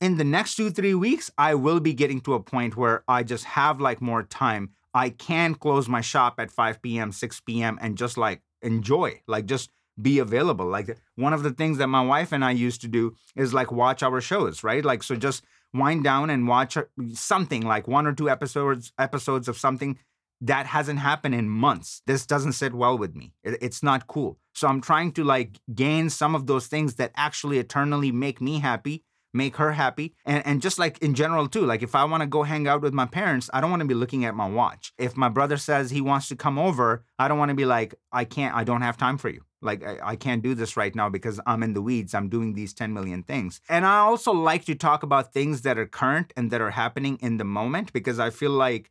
in 0.00 0.16
the 0.16 0.24
next 0.24 0.56
two, 0.56 0.70
three 0.70 0.94
weeks, 0.94 1.30
I 1.38 1.54
will 1.54 1.80
be 1.80 1.94
getting 1.94 2.20
to 2.22 2.34
a 2.34 2.40
point 2.40 2.76
where 2.76 3.04
I 3.08 3.22
just 3.22 3.44
have 3.44 3.80
like 3.80 4.02
more 4.02 4.22
time. 4.22 4.70
I 4.92 5.08
can 5.08 5.54
close 5.54 5.88
my 5.88 6.02
shop 6.02 6.34
at 6.38 6.50
5 6.50 6.82
p.m., 6.82 7.10
6 7.10 7.40
p.m., 7.40 7.78
and 7.80 7.96
just 7.96 8.18
like 8.18 8.42
enjoy, 8.62 9.22
like 9.26 9.46
just 9.46 9.70
be 10.00 10.18
available. 10.18 10.66
Like 10.66 10.98
one 11.16 11.32
of 11.32 11.42
the 11.42 11.52
things 11.52 11.78
that 11.78 11.88
my 11.88 12.02
wife 12.02 12.32
and 12.32 12.44
I 12.44 12.50
used 12.50 12.80
to 12.82 12.88
do 12.88 13.14
is 13.36 13.54
like 13.54 13.72
watch 13.72 14.02
our 14.02 14.20
shows, 14.20 14.64
right? 14.64 14.84
Like, 14.84 15.02
so 15.02 15.16
just 15.16 15.44
wind 15.72 16.04
down 16.04 16.30
and 16.30 16.46
watch 16.48 16.76
uh, 16.76 16.84
something 17.12 17.62
like 17.62 17.88
one 17.88 18.06
or 18.06 18.12
two 18.12 18.30
episodes 18.30 18.92
episodes 18.98 19.48
of 19.48 19.56
something 19.58 19.98
that 20.40 20.66
hasn't 20.66 20.98
happened 20.98 21.34
in 21.34 21.48
months. 21.48 22.02
This 22.06 22.26
doesn't 22.26 22.52
sit 22.52 22.74
well 22.74 22.98
with 22.98 23.14
me. 23.14 23.32
It's 23.42 23.82
not 23.82 24.06
cool. 24.06 24.38
So 24.52 24.68
I'm 24.68 24.80
trying 24.80 25.12
to 25.12 25.24
like 25.24 25.58
gain 25.74 26.10
some 26.10 26.34
of 26.34 26.46
those 26.46 26.66
things 26.66 26.96
that 26.96 27.12
actually 27.16 27.58
eternally 27.58 28.12
make 28.12 28.40
me 28.40 28.60
happy, 28.60 29.04
make 29.34 29.56
her 29.56 29.72
happy. 29.72 30.14
And 30.24 30.46
and 30.46 30.62
just 30.62 30.78
like 30.78 30.98
in 30.98 31.14
general 31.14 31.48
too, 31.48 31.66
like 31.66 31.82
if 31.82 31.94
I 31.94 32.04
want 32.04 32.22
to 32.22 32.26
go 32.26 32.44
hang 32.44 32.66
out 32.66 32.80
with 32.80 32.94
my 32.94 33.06
parents, 33.06 33.50
I 33.52 33.60
don't 33.60 33.70
want 33.70 33.80
to 33.80 33.88
be 33.88 33.94
looking 33.94 34.24
at 34.24 34.34
my 34.34 34.48
watch. 34.48 34.92
If 34.96 35.16
my 35.16 35.28
brother 35.28 35.56
says 35.56 35.90
he 35.90 36.00
wants 36.00 36.28
to 36.28 36.36
come 36.36 36.58
over, 36.58 37.04
I 37.18 37.28
don't 37.28 37.38
want 37.38 37.50
to 37.50 37.54
be 37.54 37.66
like, 37.66 37.94
I 38.12 38.24
can't, 38.24 38.54
I 38.54 38.64
don't 38.64 38.82
have 38.82 38.96
time 38.96 39.18
for 39.18 39.28
you. 39.28 39.42
Like, 39.60 39.82
I, 39.82 39.98
I, 40.02 40.16
can't 40.16 40.42
do 40.42 40.54
this 40.54 40.76
right 40.76 40.94
now 40.94 41.08
because 41.08 41.40
I'm 41.46 41.62
in 41.62 41.72
the 41.72 41.80
weeds. 41.80 42.14
I'm 42.14 42.28
doing 42.28 42.52
these 42.52 42.74
10 42.74 42.92
million 42.92 43.22
things. 43.22 43.62
And 43.68 43.86
I 43.86 44.00
also 44.00 44.30
like 44.30 44.66
to 44.66 44.74
talk 44.74 45.02
about 45.02 45.32
things 45.32 45.62
that 45.62 45.78
are 45.78 45.86
current 45.86 46.34
and 46.36 46.50
that 46.50 46.60
are 46.60 46.72
happening 46.72 47.18
in 47.22 47.38
the 47.38 47.44
moment 47.44 47.90
because 47.92 48.18
I 48.18 48.28
feel 48.28 48.50
like 48.50 48.90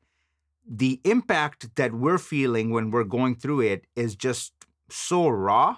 the 0.67 0.99
impact 1.03 1.75
that 1.75 1.93
we're 1.93 2.17
feeling 2.17 2.71
when 2.71 2.89
we're 2.89 3.03
going 3.03 3.35
through 3.35 3.61
it 3.61 3.85
is 3.95 4.15
just 4.15 4.53
so 4.89 5.27
raw 5.27 5.77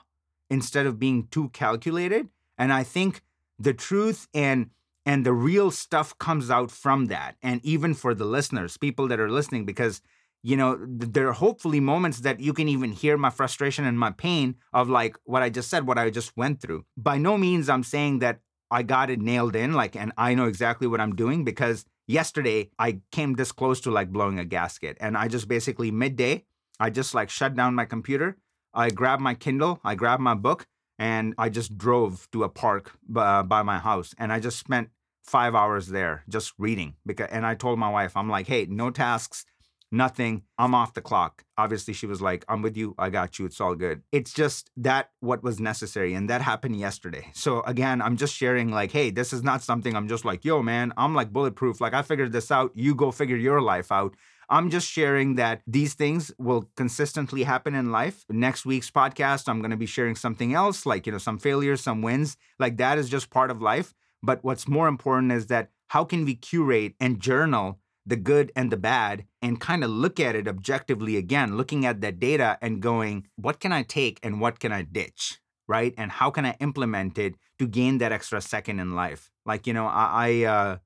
instead 0.50 0.86
of 0.86 0.98
being 0.98 1.28
too 1.28 1.50
calculated. 1.50 2.30
And 2.58 2.72
I 2.72 2.84
think 2.84 3.22
the 3.60 3.74
truth 3.74 4.28
and 4.34 4.70
and 5.08 5.26
the 5.26 5.34
real 5.34 5.70
stuff 5.70 6.18
comes 6.18 6.50
out 6.50 6.72
from 6.72 7.06
that. 7.06 7.36
And 7.44 7.63
even 7.63 7.94
for 7.94 8.15
the 8.15 8.26
listeners, 8.26 8.76
people 8.78 9.08
that 9.10 9.20
are 9.20 9.30
listening, 9.30 9.65
because 9.65 10.02
you 10.46 10.56
know, 10.56 10.78
there 10.88 11.28
are 11.28 11.34
hopefully 11.34 11.80
moments 11.80 12.20
that 12.20 12.39
you 12.39 12.54
can 12.54 12.68
even 12.70 12.91
hear 12.91 13.18
my 13.18 13.32
frustration 13.32 13.84
and 13.84 13.98
my 13.98 14.12
pain 14.12 14.54
of 14.74 14.88
like 14.88 15.18
what 15.24 15.41
I 15.41 15.50
just 15.50 15.72
said, 15.72 15.88
what 15.88 15.98
I 15.98 16.12
just 16.12 16.38
went 16.38 16.62
through. 16.62 16.86
By 16.96 17.18
no 17.18 17.36
means 17.36 17.68
I'm 17.68 17.82
saying 17.82 18.20
that 18.20 18.41
I 18.70 18.84
got 18.84 19.10
it 19.10 19.20
nailed 19.20 19.56
in, 19.56 19.74
like, 19.74 19.96
and 19.96 20.12
I 20.20 20.36
know 20.36 20.46
exactly 20.46 20.86
what 20.86 21.02
I'm 21.02 21.15
doing 21.15 21.46
because 21.46 21.84
yesterday 22.08 22.70
I 22.78 23.00
came 23.12 23.34
this 23.34 23.52
close 23.52 23.82
to 23.82 23.91
like 23.91 24.12
blowing 24.12 24.38
a 24.38 24.46
gasket. 24.46 24.98
And 25.00 25.18
I 25.18 25.30
just 25.30 25.48
basically 25.48 25.89
midday, 25.89 26.46
I 26.80 26.91
just 26.91 27.15
like 27.15 27.32
shut 27.32 27.56
down 27.56 27.74
my 27.74 27.86
computer. 27.86 28.38
I 28.72 28.91
grabbed 28.91 29.24
my 29.24 29.34
Kindle, 29.34 29.80
I 29.84 29.96
grabbed 29.96 30.22
my 30.22 30.36
book, 30.36 30.68
and 30.98 31.34
I 31.38 31.50
just 31.50 31.78
drove 31.78 32.28
to 32.32 32.44
a 32.44 32.50
park 32.50 32.92
uh, 33.16 33.44
by 33.44 33.64
my 33.64 33.80
house. 33.80 34.14
And 34.18 34.32
I 34.32 34.40
just 34.40 34.60
spent 34.60 34.90
five 35.24 35.56
hours 35.56 35.88
there 35.88 36.24
just 36.30 36.54
reading 36.58 36.96
because 37.06 37.30
and 37.32 37.46
I 37.46 37.56
told 37.56 37.80
my 37.80 37.90
wife, 37.90 38.16
I'm 38.16 38.30
like, 38.30 38.48
hey, 38.48 38.68
no 38.70 38.92
tasks, 38.92 39.46
nothing. 39.92 40.44
I'm 40.58 40.76
off 40.76 40.94
the 40.94 41.02
clock. 41.02 41.44
Obviously, 41.58 41.94
she 41.94 42.06
was 42.06 42.22
like, 42.22 42.46
I'm 42.48 42.62
with 42.62 42.78
you. 42.78 42.96
I 42.98 43.10
got 43.10 43.40
you. 43.40 43.46
It's 43.46 43.62
all 43.62 43.76
good. 43.76 44.04
It's 44.12 44.34
just 44.34 44.70
that 44.78 45.10
what 45.20 45.44
was 45.44 45.60
necessary. 45.60 46.14
And 46.14 46.30
that 46.30 46.42
happened 46.42 46.78
yesterday. 46.80 47.32
So 47.34 47.62
again, 47.64 48.02
I'm 48.02 48.18
just 48.18 48.36
sharing, 48.36 48.70
like, 48.70 48.92
hey, 48.92 49.10
this 49.10 49.34
is 49.34 49.44
not 49.44 49.64
something 49.64 49.96
I'm 49.96 50.08
just 50.08 50.26
like, 50.26 50.46
yo, 50.46 50.62
man, 50.62 50.94
I'm 50.98 51.16
like 51.16 51.32
bulletproof. 51.32 51.82
Like, 51.82 51.94
I 51.94 52.02
figured 52.02 52.32
this 52.32 52.52
out. 52.52 52.72
You 52.76 52.94
go 52.96 53.12
figure 53.12 53.38
your 53.38 53.62
life 53.62 53.92
out. 53.92 54.16
I'm 54.50 54.70
just 54.70 54.88
sharing 54.90 55.36
that 55.36 55.62
these 55.66 55.94
things 55.94 56.32
will 56.38 56.70
consistently 56.76 57.44
happen 57.44 57.76
in 57.76 57.92
life. 57.92 58.26
Next 58.30 58.66
week's 58.66 58.92
podcast, 58.92 59.48
I'm 59.48 59.60
going 59.60 59.72
to 59.72 59.78
be 59.78 59.86
sharing 59.86 60.16
something 60.16 60.54
else, 60.54 60.86
like, 60.86 61.06
you 61.06 61.12
know, 61.12 61.18
some 61.18 61.40
failures, 61.40 61.82
some 61.82 62.02
wins. 62.02 62.38
Like, 62.60 62.78
that 62.78 62.98
is 62.98 63.10
just 63.10 63.30
part 63.30 63.52
of 63.52 63.62
life. 63.62 63.94
But 64.22 64.44
what's 64.44 64.68
more 64.68 64.88
important 64.88 65.32
is 65.32 65.48
that 65.48 65.70
how 65.90 66.04
can 66.04 66.26
we 66.26 66.36
curate 66.36 66.96
and 67.00 67.20
journal 67.20 67.80
the 68.06 68.16
good 68.16 68.52
and 68.56 68.72
the 68.72 68.78
bad 68.78 69.26
and 69.42 69.60
kind 69.60 69.84
of 69.84 69.90
look 69.90 70.20
at 70.20 70.36
it 70.36 70.48
objectively 70.48 71.18
again, 71.18 71.58
looking 71.58 71.86
at 71.86 72.02
that 72.02 72.20
data 72.20 72.58
and 72.62 72.82
going, 72.82 73.28
what 73.36 73.60
can 73.60 73.72
I 73.72 73.84
take 73.84 74.20
and 74.22 74.40
what 74.40 74.60
can 74.60 74.72
I 74.72 74.84
ditch? 74.84 75.40
Right. 75.68 75.96
And 75.98 76.12
how 76.12 76.30
can 76.30 76.46
I 76.46 76.56
implement 76.60 77.18
it 77.18 77.36
to 77.58 77.68
gain 77.68 77.98
that 77.98 78.12
extra 78.12 78.40
second 78.42 78.80
in 78.80 78.94
life? 78.94 79.32
Like, 79.46 79.66
you 79.66 79.74
know, 79.74 79.88
I, 79.88 80.10
I 80.14 80.44
uh, 80.44 80.78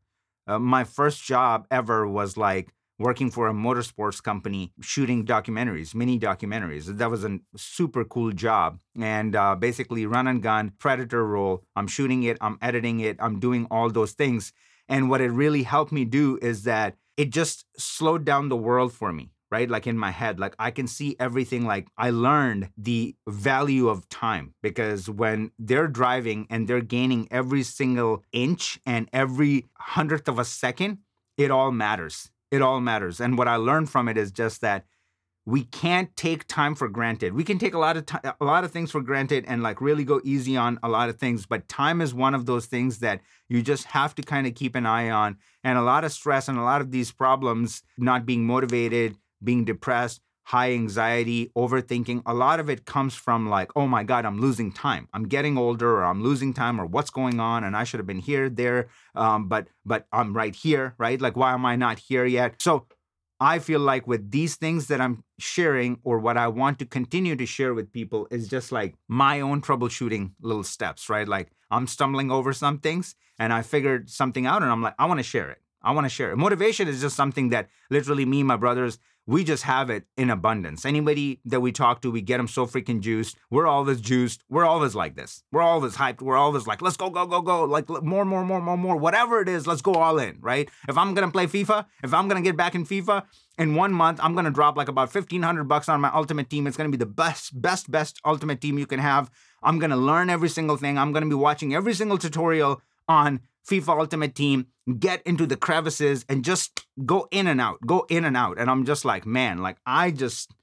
uh, 0.48 0.60
my 0.60 0.84
first 0.86 1.24
job 1.24 1.68
ever 1.70 2.08
was 2.08 2.38
like 2.38 2.70
working 3.00 3.32
for 3.32 3.48
a 3.48 3.54
motorsports 3.54 4.22
company 4.22 4.72
shooting 4.82 5.26
documentaries, 5.26 5.96
mini 5.96 6.20
documentaries. 6.20 6.86
That 6.98 7.10
was 7.10 7.24
a 7.24 7.40
super 7.56 8.04
cool 8.04 8.32
job. 8.32 8.80
And 9.00 9.36
uh, 9.36 9.56
basically, 9.56 10.06
run 10.06 10.28
and 10.28 10.44
gun, 10.44 10.74
predator 10.78 11.26
role. 11.26 11.64
I'm 11.76 11.88
shooting 11.88 12.24
it, 12.24 12.38
I'm 12.42 12.58
editing 12.62 13.00
it, 13.00 13.18
I'm 13.20 13.40
doing 13.40 13.66
all 13.72 13.90
those 13.90 14.12
things. 14.12 14.52
And 14.88 15.10
what 15.10 15.22
it 15.22 15.30
really 15.32 15.64
helped 15.64 15.92
me 15.92 16.04
do 16.04 16.38
is 16.42 16.64
that 16.64 16.98
it 17.16 17.30
just 17.32 17.66
slowed 17.78 18.26
down 18.26 18.50
the 18.50 18.58
world 18.58 18.94
for 18.94 19.12
me 19.12 19.32
right 19.52 19.70
like 19.70 19.88
in 19.88 19.98
my 19.98 20.12
head 20.12 20.40
like 20.40 20.56
i 20.60 20.72
can 20.72 20.88
see 20.88 21.16
everything 21.20 21.66
like 21.66 21.88
i 21.98 22.10
learned 22.10 22.70
the 22.78 23.16
value 23.28 23.90
of 23.90 24.08
time 24.10 24.54
because 24.62 25.10
when 25.10 25.52
they're 25.58 25.88
driving 25.88 26.46
and 26.50 26.68
they're 26.68 26.82
gaining 26.82 27.28
every 27.32 27.64
single 27.64 28.24
inch 28.32 28.80
and 28.86 29.10
every 29.12 29.68
hundredth 29.78 30.28
of 30.28 30.40
a 30.40 30.46
second 30.46 31.00
it 31.38 31.52
all 31.52 31.72
matters 31.72 32.32
it 32.52 32.62
all 32.62 32.82
matters 32.82 33.20
and 33.20 33.38
what 33.38 33.48
i 33.48 33.56
learned 33.56 33.90
from 33.90 34.08
it 34.08 34.18
is 34.18 34.32
just 34.32 34.62
that 34.62 34.86
we 35.50 35.64
can't 35.64 36.16
take 36.16 36.48
time 36.48 36.76
for 36.76 36.88
granted. 36.88 37.34
We 37.34 37.44
can 37.44 37.58
take 37.58 37.74
a 37.74 37.80
lot 37.80 37.98
of 37.98 38.06
a 38.40 38.46
lot 38.46 38.64
of 38.64 38.72
things 38.72 38.92
for 38.92 39.02
granted 39.02 39.46
and 39.48 39.64
like 39.64 39.82
really 39.82 40.04
go 40.04 40.22
easy 40.24 40.56
on 40.56 40.80
a 40.84 40.90
lot 40.90 41.10
of 41.10 41.18
things, 41.18 41.48
but 41.48 41.68
time 41.68 42.02
is 42.02 42.14
one 42.14 42.36
of 42.36 42.46
those 42.46 42.68
things 42.68 43.00
that 43.00 43.22
you 43.48 43.64
just 43.64 43.86
have 43.86 44.14
to 44.16 44.22
kind 44.22 44.46
of 44.46 44.54
keep 44.54 44.76
an 44.76 44.86
eye 44.86 45.10
on. 45.10 45.38
And 45.64 45.78
a 45.78 45.82
lot 45.82 46.04
of 46.04 46.12
stress 46.12 46.48
and 46.48 46.58
a 46.58 46.64
lot 46.64 46.82
of 46.82 46.92
these 46.92 47.12
problems, 47.12 47.82
not 47.98 48.28
being 48.28 48.46
motivated, 48.46 49.16
being 49.44 49.66
depressed, 49.66 50.22
high 50.50 50.72
anxiety, 50.72 51.52
overthinking, 51.56 52.24
a 52.26 52.34
lot 52.34 52.60
of 52.60 52.72
it 52.72 52.84
comes 52.84 53.14
from 53.14 53.48
like, 53.48 53.70
oh 53.76 53.86
my 53.86 54.04
God, 54.04 54.26
I'm 54.26 54.42
losing 54.42 54.72
time. 54.72 55.08
I'm 55.14 55.28
getting 55.28 55.60
older 55.60 55.98
or 55.98 56.06
I'm 56.06 56.24
losing 56.24 56.56
time 56.56 56.82
or 56.82 56.88
what's 56.88 57.12
going 57.12 57.40
on 57.40 57.64
and 57.64 57.78
I 57.78 57.84
should 57.84 58.00
have 58.00 58.08
been 58.08 58.18
here, 58.18 58.50
there, 58.50 58.88
um, 59.14 59.48
but 59.48 59.68
but 59.86 60.08
I'm 60.12 60.34
right 60.34 60.56
here, 60.56 60.96
right? 60.98 61.22
Like, 61.22 61.38
why 61.38 61.54
am 61.54 61.68
I 61.68 61.76
not 61.76 62.00
here 62.00 62.26
yet? 62.26 62.56
So 62.64 62.88
I 63.40 63.60
feel 63.60 63.80
like 63.80 64.08
with 64.08 64.32
these 64.32 64.56
things 64.56 64.88
that 64.88 65.00
I'm 65.00 65.24
sharing 65.38 66.00
or 66.04 66.18
what 66.18 66.36
I 66.36 66.48
want 66.48 66.80
to 66.80 66.86
continue 66.88 67.36
to 67.36 67.46
share 67.46 67.76
with 67.76 67.94
people 67.94 68.28
is 68.32 68.48
just 68.48 68.72
like 68.72 68.96
my 69.08 69.42
own 69.42 69.62
troubleshooting 69.62 70.32
little 70.42 70.64
steps, 70.64 71.10
right? 71.10 71.28
Like 71.28 71.52
I'm 71.70 71.86
stumbling 71.86 72.32
over 72.32 72.54
some 72.54 72.80
things 72.80 73.14
and 73.38 73.54
I 73.54 73.62
figured 73.62 74.10
something 74.10 74.48
out 74.48 74.64
and 74.64 74.72
I'm 74.72 74.82
like, 74.82 74.96
I 74.98 75.06
want 75.06 75.20
to 75.20 75.24
share 75.24 75.52
it. 75.52 75.60
I 75.84 75.92
want 75.92 76.06
to 76.06 76.10
share 76.10 76.32
it. 76.32 76.38
Motivation 76.38 76.88
is 76.88 77.02
just 77.02 77.16
something 77.16 77.50
that 77.50 77.70
literally 77.92 78.26
me 78.26 78.42
my 78.44 78.58
brothers, 78.58 78.98
we 79.30 79.44
just 79.44 79.62
have 79.62 79.92
it 79.92 80.06
in 80.18 80.32
abundance. 80.32 80.86
Anybody 80.86 81.40
that 81.46 81.60
we 81.60 81.72
talk 81.72 82.02
to, 82.02 82.10
we 82.10 82.20
get 82.20 82.38
them 82.38 82.48
so 82.48 82.66
freaking 82.66 83.00
juiced. 83.00 83.38
We're 83.52 83.68
always 83.68 84.02
juiced. 84.02 84.44
We're 84.50 84.66
always 84.66 84.96
like 84.96 85.16
this. 85.16 85.44
We're 85.52 85.62
always 85.62 85.98
hyped. 85.98 86.24
We're 86.24 86.36
always 86.36 86.66
like, 86.66 86.82
let's 86.82 86.98
go, 86.98 87.12
go, 87.12 87.28
go, 87.28 87.40
go. 87.40 87.66
Like 87.66 87.88
more, 87.88 88.26
more, 88.26 88.44
more, 88.44 88.60
more, 88.60 88.76
more. 88.76 88.98
Whatever 88.98 89.40
it 89.40 89.48
is, 89.48 89.68
let's 89.68 89.84
go 89.84 89.94
all 89.94 90.18
in, 90.18 90.40
right? 90.42 90.68
If 90.88 90.98
I'm 90.98 91.14
gonna 91.14 91.30
play 91.30 91.46
FIFA, 91.46 91.86
if 92.04 92.12
I'm 92.12 92.28
gonna 92.28 92.42
get 92.42 92.58
back 92.58 92.74
in 92.74 92.88
FIFA, 92.88 93.24
in 93.60 93.76
one 93.76 93.94
month, 93.94 94.20
I'm 94.24 94.34
gonna 94.34 94.50
drop 94.50 94.76
like 94.76 94.88
about 94.88 95.14
1500 95.14 95.64
bucks 95.66 95.88
on 95.88 96.02
my 96.02 96.10
ultimate 96.12 96.50
team. 96.50 96.66
It's 96.66 96.76
gonna 96.76 96.90
be 96.90 96.98
the 96.98 97.06
best, 97.06 97.62
best, 97.62 97.92
best 97.92 98.20
ultimate 98.26 98.62
team 98.62 98.80
you 98.80 98.88
can 98.88 99.00
have. 99.00 99.30
I'm 99.62 99.78
gonna 99.78 99.98
learn 99.98 100.32
every 100.32 100.50
single 100.50 100.76
thing. 100.76 100.98
I'm 100.98 101.12
gonna 101.12 101.28
be 101.28 101.36
watching 101.36 101.76
every 101.76 101.94
single 101.94 102.18
tutorial 102.18 102.82
on 103.08 103.42
FIFA 103.68 104.00
Ultimate 104.00 104.36
Team, 104.36 104.68
get 105.00 105.22
into 105.24 105.46
the 105.46 105.58
crevices 105.58 106.26
and 106.28 106.44
just 106.44 106.86
go 107.06 107.28
in 107.32 107.48
and 107.48 107.62
out, 107.62 107.80
go 107.86 108.06
in 108.10 108.26
and 108.26 108.36
out. 108.36 108.60
And 108.60 108.70
I'm 108.70 108.86
just 108.86 109.06
like, 109.06 109.26
man, 109.26 109.60
like 109.60 109.78
I 109.86 110.12
just, 110.12 110.54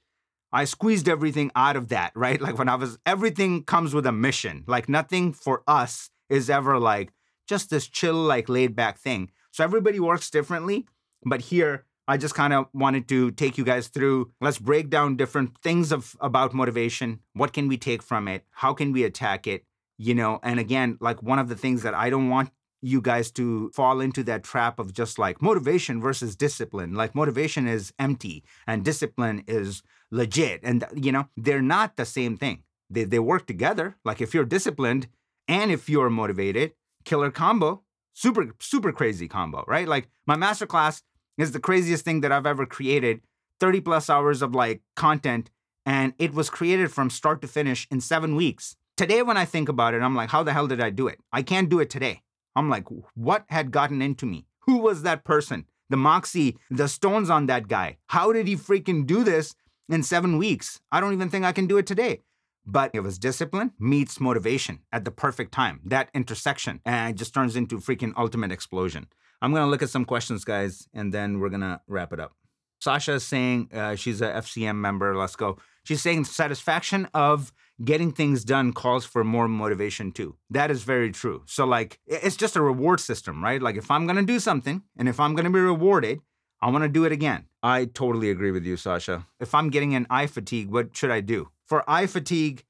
I 0.51 0.65
squeezed 0.65 1.07
everything 1.07 1.51
out 1.55 1.75
of 1.75 1.89
that, 1.89 2.11
right? 2.15 2.41
Like 2.41 2.57
when 2.57 2.69
I 2.69 2.75
was, 2.75 2.97
everything 3.05 3.63
comes 3.63 3.93
with 3.93 4.05
a 4.05 4.11
mission. 4.11 4.63
Like 4.67 4.89
nothing 4.89 5.33
for 5.33 5.63
us 5.67 6.09
is 6.29 6.49
ever 6.49 6.79
like 6.79 7.11
just 7.47 7.69
this 7.69 7.87
chill, 7.87 8.15
like 8.15 8.49
laid 8.49 8.75
back 8.75 8.97
thing. 8.97 9.31
So 9.51 9.63
everybody 9.63 9.99
works 9.99 10.29
differently. 10.29 10.85
But 11.25 11.41
here, 11.41 11.85
I 12.07 12.17
just 12.17 12.35
kind 12.35 12.53
of 12.53 12.67
wanted 12.73 13.09
to 13.09 13.31
take 13.31 13.57
you 13.57 13.65
guys 13.65 13.89
through. 13.89 14.31
Let's 14.39 14.59
break 14.59 14.89
down 14.89 15.17
different 15.17 15.57
things 15.61 15.91
of 15.91 16.15
about 16.21 16.53
motivation. 16.53 17.19
What 17.33 17.51
can 17.51 17.67
we 17.67 17.77
take 17.77 18.01
from 18.01 18.27
it? 18.29 18.45
How 18.51 18.73
can 18.73 18.93
we 18.93 19.03
attack 19.03 19.45
it? 19.45 19.65
You 19.97 20.15
know, 20.15 20.39
and 20.41 20.59
again, 20.59 20.97
like 21.01 21.21
one 21.21 21.39
of 21.39 21.49
the 21.49 21.55
things 21.55 21.81
that 21.83 21.93
I 21.93 22.09
don't 22.09 22.29
want 22.29 22.51
you 22.81 23.01
guys 23.01 23.31
to 23.31 23.69
fall 23.73 23.99
into 23.99 24.23
that 24.23 24.43
trap 24.43 24.79
of 24.79 24.93
just 24.93 25.17
like 25.17 25.41
motivation 25.41 26.01
versus 26.01 26.35
discipline. 26.35 26.93
Like 26.93 27.15
motivation 27.15 27.67
is 27.67 27.93
empty 27.97 28.43
and 28.67 28.85
discipline 28.85 29.43
is 29.47 29.81
legit. 30.11 30.61
And, 30.63 30.85
you 30.95 31.11
know, 31.11 31.27
they're 31.35 31.61
not 31.61 31.97
the 31.97 32.05
same 32.05 32.37
thing. 32.37 32.63
They, 32.89 33.03
they 33.03 33.19
work 33.19 33.47
together. 33.47 33.95
Like 34.05 34.21
if 34.21 34.33
you're 34.33 34.45
disciplined 34.45 35.07
and 35.47 35.71
if 35.71 35.89
you're 35.89 36.09
motivated, 36.09 36.73
killer 37.03 37.31
combo, 37.31 37.83
super, 38.13 38.53
super 38.59 38.91
crazy 38.91 39.27
combo, 39.27 39.63
right? 39.67 39.87
Like 39.87 40.09
my 40.25 40.35
masterclass 40.35 41.01
is 41.37 41.51
the 41.51 41.59
craziest 41.59 42.05
thing 42.05 42.21
that 42.21 42.31
I've 42.31 42.45
ever 42.45 42.65
created 42.65 43.21
30 43.59 43.81
plus 43.81 44.09
hours 44.09 44.41
of 44.41 44.53
like 44.53 44.81
content. 44.95 45.49
And 45.85 46.13
it 46.19 46.33
was 46.33 46.49
created 46.49 46.91
from 46.91 47.09
start 47.09 47.41
to 47.41 47.47
finish 47.47 47.87
in 47.89 48.01
seven 48.01 48.35
weeks. 48.35 48.75
Today, 48.97 49.21
when 49.21 49.37
I 49.37 49.45
think 49.45 49.69
about 49.69 49.93
it, 49.93 50.01
I'm 50.01 50.15
like, 50.15 50.29
how 50.29 50.43
the 50.43 50.53
hell 50.53 50.67
did 50.67 50.81
I 50.81 50.89
do 50.89 51.07
it? 51.07 51.19
I 51.31 51.43
can't 51.43 51.69
do 51.69 51.79
it 51.79 51.89
today. 51.89 52.23
I'm 52.57 52.69
like, 52.69 52.85
what 53.13 53.45
had 53.49 53.69
gotten 53.69 54.01
into 54.01 54.25
me? 54.25 54.47
Who 54.61 54.77
was 54.77 55.03
that 55.03 55.23
person? 55.23 55.65
The 55.91 55.97
moxie, 55.97 56.57
the 56.71 56.87
stones 56.87 57.29
on 57.29 57.45
that 57.45 57.67
guy. 57.67 57.97
How 58.07 58.33
did 58.33 58.47
he 58.47 58.55
freaking 58.55 59.05
do 59.05 59.23
this 59.23 59.53
in 59.87 60.01
seven 60.01 60.39
weeks? 60.39 60.81
I 60.91 60.99
don't 60.99 61.13
even 61.13 61.29
think 61.29 61.45
I 61.45 61.51
can 61.51 61.67
do 61.67 61.77
it 61.77 61.85
today. 61.85 62.21
But 62.65 62.91
it 62.93 63.01
was 63.01 63.19
discipline 63.19 63.73
meets 63.79 64.19
motivation 64.19 64.79
at 64.91 65.05
the 65.05 65.11
perfect 65.11 65.53
time, 65.53 65.81
that 65.85 66.09
intersection. 66.15 66.81
And 66.83 67.11
it 67.11 67.17
just 67.17 67.33
turns 67.33 67.55
into 67.55 67.77
freaking 67.77 68.13
ultimate 68.17 68.51
explosion. 68.51 69.07
I'm 69.39 69.51
going 69.51 69.63
to 69.63 69.69
look 69.69 69.83
at 69.83 69.91
some 69.91 70.03
questions, 70.03 70.43
guys, 70.43 70.87
and 70.93 71.13
then 71.13 71.39
we're 71.39 71.49
going 71.49 71.61
to 71.61 71.79
wrap 71.87 72.11
it 72.11 72.19
up. 72.19 72.33
Sasha 72.81 73.13
is 73.13 73.23
saying 73.23 73.69
uh, 73.71 73.95
she's 73.95 74.19
a 74.19 74.31
FCM 74.31 74.75
member. 74.75 75.15
Let's 75.15 75.35
go. 75.35 75.57
She's 75.83 76.01
saying 76.01 76.25
satisfaction 76.25 77.07
of 77.13 77.53
getting 77.83 78.11
things 78.11 78.43
done 78.43 78.73
calls 78.73 79.05
for 79.05 79.23
more 79.23 79.47
motivation 79.47 80.11
too. 80.11 80.35
That 80.49 80.71
is 80.71 80.83
very 80.83 81.11
true. 81.11 81.43
So, 81.45 81.65
like, 81.65 81.99
it's 82.07 82.35
just 82.35 82.55
a 82.55 82.61
reward 82.61 82.99
system, 82.99 83.43
right? 83.43 83.61
Like, 83.61 83.75
if 83.75 83.91
I'm 83.91 84.05
going 84.05 84.17
to 84.17 84.25
do 84.25 84.39
something 84.39 84.81
and 84.97 85.07
if 85.07 85.19
I'm 85.19 85.35
going 85.35 85.45
to 85.45 85.51
be 85.51 85.59
rewarded, 85.59 86.19
I 86.61 86.71
want 86.71 86.83
to 86.83 86.89
do 86.89 87.05
it 87.05 87.11
again. 87.11 87.45
I 87.61 87.85
totally 87.85 88.31
agree 88.31 88.51
with 88.51 88.65
you, 88.65 88.77
Sasha. 88.77 89.27
If 89.39 89.53
I'm 89.53 89.69
getting 89.69 89.93
an 89.93 90.07
eye 90.09 90.27
fatigue, 90.27 90.71
what 90.71 90.95
should 90.95 91.11
I 91.11 91.21
do? 91.21 91.49
For 91.65 91.87
eye 91.89 92.07
fatigue, 92.07 92.63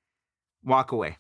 walk 0.64 0.92
away, 0.92 1.18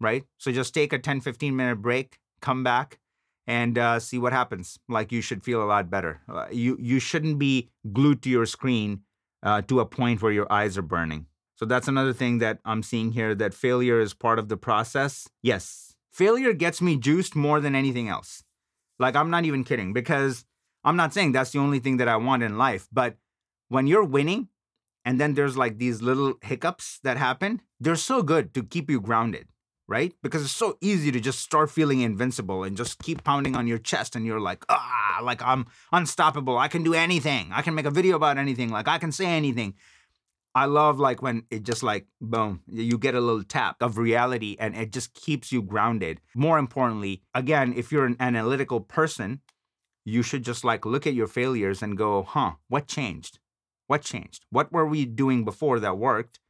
right? 0.00 0.24
So 0.38 0.52
just 0.52 0.72
take 0.72 0.92
a 0.92 0.98
10, 0.98 1.20
15 1.20 1.56
minute 1.56 1.76
break, 1.76 2.18
come 2.40 2.62
back, 2.62 2.98
and 3.46 3.78
uh, 3.78 3.98
see 3.98 4.18
what 4.18 4.32
happens. 4.32 4.78
Like 4.88 5.10
you 5.10 5.20
should 5.20 5.42
feel 5.42 5.62
a 5.62 5.66
lot 5.66 5.90
better. 5.90 6.20
Uh, 6.28 6.46
you 6.50 6.76
you 6.80 6.98
shouldn't 6.98 7.38
be 7.38 7.70
glued 7.92 8.22
to 8.22 8.30
your 8.30 8.46
screen 8.46 9.02
uh, 9.42 9.62
to 9.62 9.80
a 9.80 9.86
point 9.86 10.22
where 10.22 10.32
your 10.32 10.50
eyes 10.52 10.76
are 10.76 10.82
burning. 10.82 11.26
So 11.56 11.64
that's 11.64 11.88
another 11.88 12.12
thing 12.12 12.38
that 12.38 12.58
I'm 12.64 12.82
seeing 12.82 13.12
here 13.12 13.34
that 13.34 13.54
failure 13.54 13.98
is 14.00 14.12
part 14.12 14.38
of 14.38 14.48
the 14.48 14.58
process. 14.58 15.28
Yes, 15.42 15.94
failure 16.12 16.52
gets 16.52 16.82
me 16.82 16.96
juiced 16.96 17.34
more 17.34 17.60
than 17.60 17.74
anything 17.74 18.08
else. 18.08 18.44
Like, 18.98 19.16
I'm 19.16 19.30
not 19.30 19.44
even 19.44 19.64
kidding 19.64 19.92
because 19.92 20.44
I'm 20.84 20.96
not 20.96 21.12
saying 21.12 21.32
that's 21.32 21.50
the 21.50 21.58
only 21.58 21.78
thing 21.78 21.96
that 21.96 22.08
I 22.08 22.16
want 22.16 22.42
in 22.42 22.58
life, 22.58 22.88
but 22.92 23.16
when 23.68 23.86
you're 23.86 24.04
winning 24.04 24.48
and 25.04 25.20
then 25.20 25.34
there's 25.34 25.56
like 25.56 25.78
these 25.78 26.02
little 26.02 26.34
hiccups 26.42 27.00
that 27.02 27.16
happen, 27.16 27.60
they're 27.80 27.96
so 27.96 28.22
good 28.22 28.54
to 28.54 28.62
keep 28.62 28.90
you 28.90 29.00
grounded, 29.00 29.48
right? 29.88 30.14
Because 30.22 30.42
it's 30.42 30.56
so 30.56 30.78
easy 30.80 31.10
to 31.10 31.20
just 31.20 31.40
start 31.40 31.70
feeling 31.70 32.00
invincible 32.00 32.64
and 32.64 32.76
just 32.76 32.98
keep 32.98 33.24
pounding 33.24 33.56
on 33.56 33.66
your 33.66 33.78
chest 33.78 34.14
and 34.14 34.24
you're 34.24 34.40
like, 34.40 34.64
ah, 34.68 35.20
like 35.22 35.42
I'm 35.42 35.66
unstoppable. 35.92 36.56
I 36.58 36.68
can 36.68 36.82
do 36.82 36.94
anything. 36.94 37.50
I 37.52 37.62
can 37.62 37.74
make 37.74 37.86
a 37.86 37.90
video 37.90 38.16
about 38.16 38.38
anything. 38.38 38.70
Like 38.70 38.88
I 38.88 38.98
can 38.98 39.12
say 39.12 39.26
anything. 39.26 39.74
I 40.56 40.64
love 40.64 40.98
like 40.98 41.20
when 41.20 41.42
it 41.50 41.64
just 41.64 41.82
like 41.82 42.06
boom, 42.18 42.62
you 42.66 42.96
get 42.96 43.14
a 43.14 43.20
little 43.20 43.42
tap 43.42 43.76
of 43.82 43.98
reality 43.98 44.56
and 44.58 44.74
it 44.74 44.90
just 44.90 45.12
keeps 45.12 45.52
you 45.52 45.60
grounded. 45.60 46.22
More 46.34 46.58
importantly, 46.58 47.20
again, 47.34 47.74
if 47.76 47.92
you're 47.92 48.06
an 48.06 48.16
analytical 48.18 48.80
person, 48.80 49.42
you 50.06 50.22
should 50.22 50.44
just 50.44 50.64
like 50.64 50.86
look 50.86 51.06
at 51.06 51.12
your 51.12 51.26
failures 51.26 51.82
and 51.82 51.98
go, 51.98 52.22
huh, 52.22 52.52
what 52.68 52.86
changed? 52.86 53.38
What 53.86 54.00
changed? 54.00 54.46
What 54.48 54.72
were 54.72 54.86
we 54.86 55.04
doing 55.04 55.44
before 55.44 55.78
that 55.80 55.98
worked? 55.98 56.40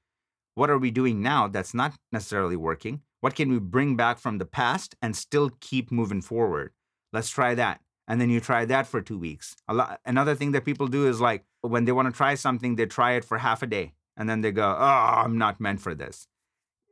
What 0.55 0.71
are 0.71 0.79
we 0.79 0.93
doing 0.93 1.21
now 1.21 1.49
that's 1.49 1.75
not 1.75 1.95
necessarily 2.13 2.55
working? 2.55 3.01
What 3.23 3.35
can 3.35 3.51
we 3.51 3.59
bring 3.59 3.97
back 3.97 4.21
from 4.21 4.39
the 4.39 4.47
past 4.47 4.95
and 5.03 5.17
still 5.17 5.51
keep 5.61 5.91
moving 5.91 6.23
forward? 6.23 6.71
Let's 7.13 7.31
try 7.31 7.57
that. 7.57 7.81
And 8.07 8.21
then 8.21 8.31
you 8.31 8.39
try 8.39 8.67
that 8.67 8.87
for 8.87 9.01
two 9.01 9.19
weeks. 9.19 9.57
A 9.67 9.75
lot, 9.75 9.99
another 10.07 10.37
thing 10.37 10.53
that 10.53 10.65
people 10.65 10.87
do 10.87 11.09
is 11.09 11.21
like 11.21 11.45
when 11.63 11.87
they 11.87 11.93
want 11.93 12.07
to 12.07 12.17
try 12.17 12.37
something, 12.37 12.77
they 12.77 12.87
try 12.87 13.15
it 13.15 13.25
for 13.25 13.39
half 13.39 13.65
a 13.65 13.67
day 13.67 13.95
and 14.17 14.29
then 14.29 14.41
they 14.41 14.53
go, 14.53 14.67
oh, 14.67 15.23
I'm 15.25 15.39
not 15.39 15.61
meant 15.61 15.81
for 15.81 15.95
this. 15.95 16.29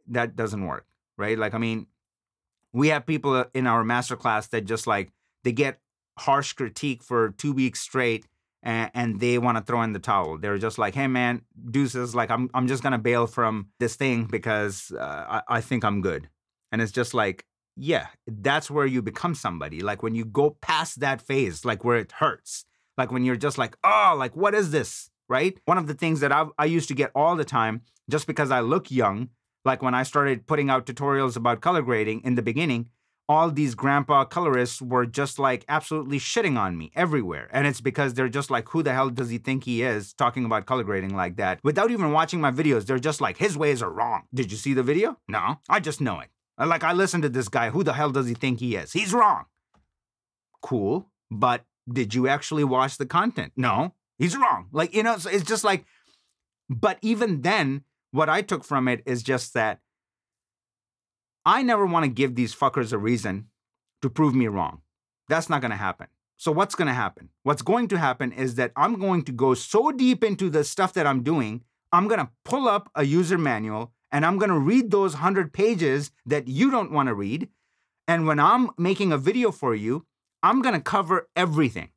That 0.06 0.36
doesn't 0.36 0.66
work, 0.66 0.86
right? 1.16 1.38
Like, 1.38 1.54
I 1.54 1.58
mean, 1.58 1.86
we 2.72 2.88
have 2.88 3.06
people 3.06 3.44
in 3.54 3.66
our 3.66 3.84
masterclass 3.84 4.50
that 4.50 4.64
just 4.64 4.86
like, 4.86 5.12
they 5.42 5.52
get 5.52 5.80
harsh 6.18 6.52
critique 6.52 7.02
for 7.02 7.30
two 7.30 7.52
weeks 7.52 7.80
straight 7.80 8.26
and, 8.62 8.90
and 8.94 9.20
they 9.20 9.38
want 9.38 9.58
to 9.58 9.64
throw 9.64 9.82
in 9.82 9.92
the 9.92 9.98
towel. 9.98 10.38
They're 10.38 10.58
just 10.58 10.78
like, 10.78 10.94
hey, 10.94 11.06
man, 11.06 11.42
deuces, 11.70 12.14
like, 12.14 12.30
I'm, 12.30 12.50
I'm 12.54 12.66
just 12.66 12.82
going 12.82 12.92
to 12.92 12.98
bail 12.98 13.26
from 13.26 13.68
this 13.78 13.96
thing 13.96 14.24
because 14.24 14.92
uh, 14.92 15.42
I, 15.48 15.56
I 15.56 15.60
think 15.60 15.84
I'm 15.84 16.00
good. 16.00 16.28
And 16.72 16.82
it's 16.82 16.92
just 16.92 17.14
like, 17.14 17.46
yeah, 17.76 18.08
that's 18.26 18.70
where 18.70 18.86
you 18.86 19.02
become 19.02 19.34
somebody. 19.34 19.80
Like 19.80 20.02
when 20.02 20.14
you 20.14 20.24
go 20.24 20.50
past 20.60 21.00
that 21.00 21.20
phase, 21.20 21.64
like 21.64 21.84
where 21.84 21.96
it 21.96 22.12
hurts, 22.12 22.64
like 22.96 23.10
when 23.10 23.24
you're 23.24 23.36
just 23.36 23.58
like, 23.58 23.76
oh, 23.82 24.14
like, 24.16 24.36
what 24.36 24.54
is 24.54 24.70
this? 24.70 25.10
Right? 25.28 25.58
One 25.64 25.78
of 25.78 25.86
the 25.86 25.94
things 25.94 26.20
that 26.20 26.32
I, 26.32 26.46
I 26.58 26.64
used 26.66 26.88
to 26.88 26.94
get 26.94 27.10
all 27.14 27.36
the 27.36 27.44
time, 27.44 27.82
just 28.10 28.26
because 28.26 28.50
I 28.50 28.60
look 28.60 28.90
young, 28.90 29.30
like 29.64 29.82
when 29.82 29.94
I 29.94 30.02
started 30.02 30.46
putting 30.46 30.70
out 30.70 30.86
tutorials 30.86 31.36
about 31.36 31.60
color 31.60 31.82
grading 31.82 32.22
in 32.22 32.34
the 32.34 32.42
beginning, 32.42 32.90
all 33.26 33.50
these 33.50 33.74
grandpa 33.74 34.24
colorists 34.24 34.82
were 34.82 35.06
just 35.06 35.38
like 35.38 35.64
absolutely 35.68 36.18
shitting 36.18 36.58
on 36.58 36.76
me 36.76 36.92
everywhere. 36.94 37.48
And 37.52 37.66
it's 37.66 37.80
because 37.80 38.12
they're 38.12 38.28
just 38.28 38.50
like, 38.50 38.68
who 38.68 38.82
the 38.82 38.92
hell 38.92 39.08
does 39.08 39.30
he 39.30 39.38
think 39.38 39.64
he 39.64 39.82
is 39.82 40.12
talking 40.12 40.44
about 40.44 40.66
color 40.66 40.84
grading 40.84 41.16
like 41.16 41.36
that? 41.36 41.60
Without 41.64 41.90
even 41.90 42.12
watching 42.12 42.40
my 42.40 42.50
videos, 42.50 42.84
they're 42.84 42.98
just 42.98 43.22
like, 43.22 43.38
his 43.38 43.56
ways 43.56 43.82
are 43.82 43.90
wrong. 43.90 44.24
Did 44.34 44.52
you 44.52 44.58
see 44.58 44.74
the 44.74 44.82
video? 44.82 45.16
No, 45.26 45.60
I 45.68 45.80
just 45.80 46.02
know 46.02 46.20
it. 46.20 46.28
Like, 46.58 46.84
I 46.84 46.92
listened 46.92 47.22
to 47.22 47.28
this 47.28 47.48
guy. 47.48 47.70
Who 47.70 47.82
the 47.82 47.94
hell 47.94 48.10
does 48.10 48.28
he 48.28 48.34
think 48.34 48.60
he 48.60 48.76
is? 48.76 48.92
He's 48.92 49.14
wrong. 49.14 49.46
Cool. 50.62 51.08
But 51.30 51.64
did 51.90 52.14
you 52.14 52.28
actually 52.28 52.64
watch 52.64 52.96
the 52.96 53.06
content? 53.06 53.52
No. 53.56 53.94
He's 54.18 54.36
wrong. 54.36 54.68
Like, 54.72 54.94
you 54.94 55.02
know, 55.02 55.18
so 55.18 55.30
it's 55.30 55.44
just 55.44 55.64
like, 55.64 55.84
but 56.68 56.98
even 57.02 57.42
then, 57.42 57.84
what 58.10 58.28
I 58.28 58.42
took 58.42 58.64
from 58.64 58.88
it 58.88 59.02
is 59.06 59.22
just 59.22 59.54
that 59.54 59.80
I 61.44 61.62
never 61.62 61.84
want 61.84 62.04
to 62.04 62.10
give 62.10 62.34
these 62.34 62.54
fuckers 62.54 62.92
a 62.92 62.98
reason 62.98 63.48
to 64.02 64.08
prove 64.08 64.34
me 64.34 64.46
wrong. 64.46 64.80
That's 65.28 65.50
not 65.50 65.60
going 65.60 65.72
to 65.72 65.76
happen. 65.76 66.06
So, 66.36 66.52
what's 66.52 66.74
going 66.74 66.88
to 66.88 66.94
happen? 66.94 67.30
What's 67.42 67.62
going 67.62 67.88
to 67.88 67.98
happen 67.98 68.32
is 68.32 68.56
that 68.56 68.72
I'm 68.76 68.98
going 68.98 69.22
to 69.24 69.32
go 69.32 69.54
so 69.54 69.92
deep 69.92 70.24
into 70.24 70.50
the 70.50 70.64
stuff 70.64 70.92
that 70.94 71.06
I'm 71.06 71.22
doing, 71.22 71.62
I'm 71.92 72.08
going 72.08 72.20
to 72.20 72.30
pull 72.44 72.68
up 72.68 72.90
a 72.94 73.04
user 73.04 73.38
manual 73.38 73.92
and 74.10 74.24
I'm 74.24 74.38
going 74.38 74.50
to 74.50 74.58
read 74.58 74.90
those 74.90 75.14
100 75.14 75.52
pages 75.52 76.10
that 76.26 76.48
you 76.48 76.70
don't 76.70 76.92
want 76.92 77.08
to 77.08 77.14
read. 77.14 77.48
And 78.06 78.26
when 78.26 78.38
I'm 78.38 78.70
making 78.76 79.12
a 79.12 79.18
video 79.18 79.50
for 79.50 79.74
you, 79.74 80.06
I'm 80.42 80.60
going 80.60 80.74
to 80.74 80.80
cover 80.80 81.28
everything 81.34 81.90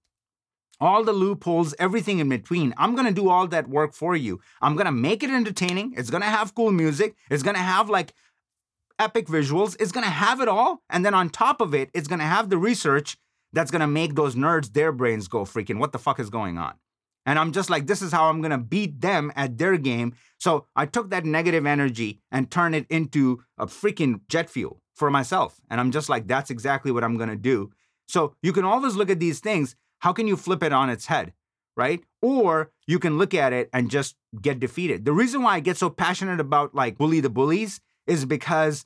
all 0.80 1.04
the 1.04 1.14
loopholes, 1.14 1.74
everything 1.80 2.20
in 2.20 2.30
between. 2.30 2.74
I'm 2.78 2.96
gonna 2.96 3.12
do 3.12 3.30
all 3.30 3.48
that 3.48 3.70
work 3.70 3.94
for 3.94 4.16
you. 4.16 4.40
I'm 4.62 4.76
gonna 4.76 4.92
make 4.92 5.24
it 5.24 5.30
entertaining. 5.30 5.94
It's 5.98 6.10
gonna 6.10 6.26
have 6.26 6.56
cool 6.56 6.72
music. 6.72 7.16
It's 7.30 7.44
gonna 7.44 7.60
have 7.60 7.90
like 7.90 8.14
epic 9.00 9.28
visuals. 9.28 9.76
It's 9.80 9.92
gonna 9.92 10.08
have 10.08 10.42
it 10.42 10.48
all. 10.48 10.84
And 10.90 11.06
then 11.06 11.14
on 11.14 11.30
top 11.30 11.62
of 11.62 11.74
it, 11.74 11.90
it's 11.94 12.08
gonna 12.08 12.24
have 12.24 12.50
the 12.50 12.58
research 12.58 13.18
that's 13.54 13.72
gonna 13.72 13.88
make 13.88 14.16
those 14.16 14.36
nerds 14.36 14.74
their 14.74 14.92
brains 14.92 15.28
go 15.28 15.42
freaking 15.42 15.80
what 15.80 15.92
the 15.92 16.00
fuck 16.00 16.20
is 16.20 16.30
going 16.30 16.58
on? 16.58 16.76
And 17.26 17.38
I'm 17.38 17.52
just 17.52 17.70
like, 17.70 17.88
this 17.88 18.02
is 18.02 18.12
how 18.12 18.30
I'm 18.30 18.42
gonna 18.42 18.58
beat 18.58 19.02
them 19.02 19.32
at 19.36 19.58
their 19.58 19.78
game. 19.78 20.14
So 20.38 20.68
I 20.76 20.86
took 20.86 21.10
that 21.10 21.26
negative 21.26 21.66
energy 21.66 22.22
and 22.32 22.50
turned 22.50 22.76
it 22.76 22.86
into 22.90 23.44
a 23.58 23.66
freaking 23.66 24.22
jet 24.30 24.50
fuel 24.50 24.82
for 24.94 25.12
myself. 25.12 25.60
And 25.70 25.80
I'm 25.80 25.92
just 25.92 26.10
like, 26.10 26.28
that's 26.28 26.50
exactly 26.50 26.92
what 26.92 27.04
I'm 27.04 27.18
gonna 27.18 27.36
do. 27.36 27.72
So 28.08 28.36
you 28.42 28.54
can 28.54 28.64
always 28.64 28.96
look 28.96 29.10
at 29.10 29.20
these 29.20 29.40
things. 29.40 29.76
How 30.00 30.14
can 30.14 30.28
you 30.28 30.38
flip 30.38 30.64
it 30.64 30.74
on 30.74 30.90
its 30.90 31.08
head? 31.08 31.34
Right? 31.76 32.04
Or 32.22 32.72
you 32.88 32.98
can 32.98 33.18
look 33.18 33.34
at 33.34 33.54
it 33.54 33.70
and 33.72 33.92
just 33.92 34.16
get 34.42 34.60
defeated. 34.60 35.06
The 35.06 35.14
reason 35.14 35.44
why 35.44 35.56
I 35.56 35.60
get 35.60 35.78
so 35.78 35.90
passionate 35.90 36.40
about 36.40 36.74
like 36.74 36.98
bully 36.98 37.20
the 37.20 37.30
bullies 37.30 37.80
is 38.08 38.26
because 38.26 38.86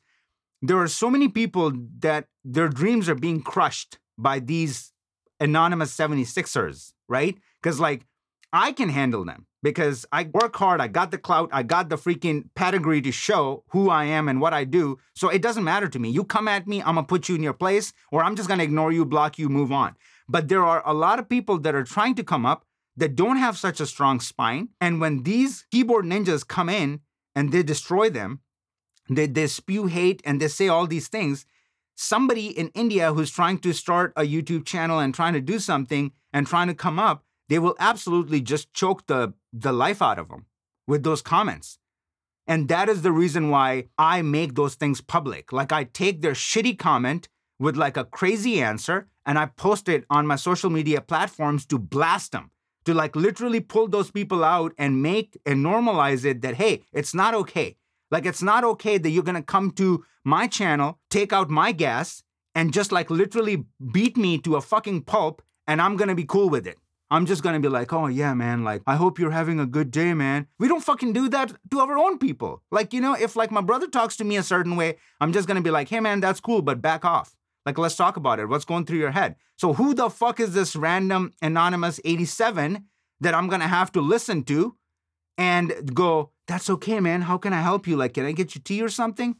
there 0.61 0.77
are 0.77 0.87
so 0.87 1.09
many 1.09 1.29
people 1.29 1.71
that 1.99 2.27
their 2.43 2.67
dreams 2.67 3.07
are 3.07 3.15
being 3.15 3.41
crushed 3.41 3.97
by 4.17 4.39
these 4.39 4.91
anonymous 5.39 5.95
76ers, 5.95 6.93
right? 7.07 7.37
Because 7.61 7.79
like 7.79 8.05
I 8.53 8.71
can 8.73 8.89
handle 8.89 9.23
them 9.25 9.47
because 9.63 10.05
I 10.11 10.29
work 10.33 10.55
hard, 10.55 10.81
I 10.81 10.87
got 10.87 11.11
the 11.11 11.17
clout, 11.17 11.49
I 11.51 11.63
got 11.63 11.89
the 11.89 11.97
freaking 11.97 12.49
pedigree 12.55 13.01
to 13.01 13.11
show 13.11 13.63
who 13.69 13.89
I 13.89 14.05
am 14.05 14.27
and 14.27 14.41
what 14.41 14.53
I 14.53 14.63
do. 14.65 14.99
So 15.15 15.29
it 15.29 15.41
doesn't 15.41 15.63
matter 15.63 15.87
to 15.87 15.99
me. 15.99 16.09
You 16.09 16.23
come 16.23 16.47
at 16.47 16.67
me, 16.67 16.79
I'm 16.81 16.95
gonna 16.95 17.03
put 17.03 17.29
you 17.29 17.35
in 17.35 17.43
your 17.43 17.53
place, 17.53 17.93
or 18.11 18.23
I'm 18.23 18.35
just 18.35 18.49
gonna 18.49 18.63
ignore 18.63 18.91
you, 18.91 19.05
block 19.05 19.39
you, 19.39 19.49
move 19.49 19.71
on. 19.71 19.95
But 20.31 20.47
there 20.47 20.63
are 20.63 20.81
a 20.85 20.93
lot 20.93 21.19
of 21.19 21.27
people 21.27 21.59
that 21.59 21.75
are 21.75 21.83
trying 21.83 22.15
to 22.15 22.23
come 22.23 22.45
up 22.45 22.63
that 22.95 23.17
don't 23.17 23.35
have 23.35 23.57
such 23.57 23.81
a 23.81 23.85
strong 23.85 24.21
spine. 24.21 24.69
And 24.79 25.01
when 25.01 25.23
these 25.23 25.65
keyboard 25.71 26.05
ninjas 26.05 26.47
come 26.47 26.69
in 26.69 27.01
and 27.35 27.51
they 27.51 27.63
destroy 27.63 28.09
them, 28.09 28.39
they, 29.09 29.27
they 29.27 29.47
spew 29.47 29.87
hate 29.87 30.21
and 30.23 30.39
they 30.39 30.47
say 30.47 30.69
all 30.69 30.87
these 30.87 31.09
things. 31.09 31.45
Somebody 31.95 32.47
in 32.47 32.69
India 32.69 33.13
who's 33.13 33.29
trying 33.29 33.59
to 33.59 33.73
start 33.73 34.13
a 34.15 34.21
YouTube 34.21 34.65
channel 34.65 34.99
and 34.99 35.13
trying 35.13 35.33
to 35.33 35.41
do 35.41 35.59
something 35.59 36.13
and 36.31 36.47
trying 36.47 36.69
to 36.69 36.73
come 36.73 36.97
up, 36.97 37.25
they 37.49 37.59
will 37.59 37.75
absolutely 37.77 38.39
just 38.39 38.73
choke 38.73 39.07
the, 39.07 39.33
the 39.51 39.73
life 39.73 40.01
out 40.01 40.17
of 40.17 40.29
them 40.29 40.45
with 40.87 41.03
those 41.03 41.21
comments. 41.21 41.77
And 42.47 42.69
that 42.69 42.87
is 42.87 43.01
the 43.01 43.11
reason 43.11 43.49
why 43.49 43.87
I 43.97 44.21
make 44.21 44.55
those 44.55 44.75
things 44.75 45.01
public. 45.01 45.51
Like 45.51 45.73
I 45.73 45.83
take 45.83 46.21
their 46.21 46.33
shitty 46.33 46.79
comment 46.79 47.27
with 47.61 47.77
like 47.77 47.95
a 47.95 48.03
crazy 48.03 48.59
answer 48.59 49.07
and 49.23 49.37
I 49.37 49.45
post 49.45 49.87
it 49.87 50.03
on 50.09 50.25
my 50.25 50.35
social 50.35 50.71
media 50.71 50.99
platforms 50.99 51.65
to 51.67 51.77
blast 51.77 52.31
them, 52.31 52.49
to 52.85 52.93
like 52.95 53.15
literally 53.15 53.59
pull 53.59 53.87
those 53.87 54.09
people 54.09 54.43
out 54.43 54.73
and 54.79 55.03
make 55.03 55.39
and 55.45 55.63
normalize 55.63 56.25
it 56.25 56.41
that, 56.41 56.55
hey, 56.55 56.81
it's 56.91 57.13
not 57.13 57.35
okay. 57.35 57.77
Like 58.09 58.25
it's 58.25 58.41
not 58.41 58.63
okay 58.63 58.97
that 58.97 59.09
you're 59.11 59.23
gonna 59.23 59.43
come 59.43 59.69
to 59.73 60.03
my 60.25 60.47
channel, 60.47 60.99
take 61.11 61.31
out 61.31 61.51
my 61.51 61.71
gas, 61.71 62.23
and 62.55 62.73
just 62.73 62.91
like 62.91 63.11
literally 63.11 63.65
beat 63.93 64.17
me 64.17 64.39
to 64.39 64.55
a 64.55 64.61
fucking 64.61 65.03
pulp, 65.03 65.43
and 65.67 65.79
I'm 65.79 65.97
gonna 65.97 66.15
be 66.15 66.25
cool 66.25 66.49
with 66.49 66.65
it. 66.65 66.77
I'm 67.11 67.27
just 67.27 67.43
gonna 67.43 67.59
be 67.59 67.69
like, 67.69 67.93
oh 67.93 68.07
yeah, 68.07 68.33
man, 68.33 68.63
like 68.63 68.81
I 68.87 68.95
hope 68.95 69.19
you're 69.19 69.31
having 69.31 69.59
a 69.59 69.67
good 69.67 69.91
day, 69.91 70.15
man. 70.15 70.47
We 70.57 70.67
don't 70.67 70.83
fucking 70.83 71.13
do 71.13 71.29
that 71.29 71.53
to 71.69 71.79
our 71.79 71.97
own 71.97 72.17
people. 72.17 72.63
Like, 72.71 72.91
you 72.91 73.01
know, 73.01 73.13
if 73.13 73.35
like 73.35 73.51
my 73.51 73.61
brother 73.61 73.87
talks 73.87 74.17
to 74.17 74.23
me 74.23 74.37
a 74.37 74.43
certain 74.43 74.75
way, 74.75 74.97
I'm 75.19 75.31
just 75.31 75.47
gonna 75.47 75.61
be 75.61 75.69
like, 75.69 75.89
hey 75.89 75.99
man, 75.99 76.21
that's 76.21 76.39
cool, 76.39 76.63
but 76.63 76.81
back 76.81 77.05
off. 77.05 77.35
Like, 77.65 77.77
let's 77.77 77.95
talk 77.95 78.17
about 78.17 78.39
it. 78.39 78.47
What's 78.47 78.65
going 78.65 78.85
through 78.85 78.97
your 78.99 79.11
head? 79.11 79.35
So, 79.57 79.73
who 79.73 79.93
the 79.93 80.09
fuck 80.09 80.39
is 80.39 80.53
this 80.53 80.75
random 80.75 81.33
anonymous 81.41 81.99
87 82.03 82.85
that 83.19 83.35
I'm 83.35 83.47
gonna 83.47 83.67
have 83.67 83.91
to 83.93 84.01
listen 84.01 84.43
to 84.45 84.75
and 85.37 85.93
go, 85.93 86.31
that's 86.47 86.69
okay, 86.69 86.99
man. 86.99 87.21
How 87.21 87.37
can 87.37 87.53
I 87.53 87.61
help 87.61 87.87
you? 87.87 87.95
Like, 87.95 88.15
can 88.15 88.25
I 88.25 88.31
get 88.31 88.55
you 88.55 88.61
tea 88.61 88.81
or 88.81 88.89
something? 88.89 89.35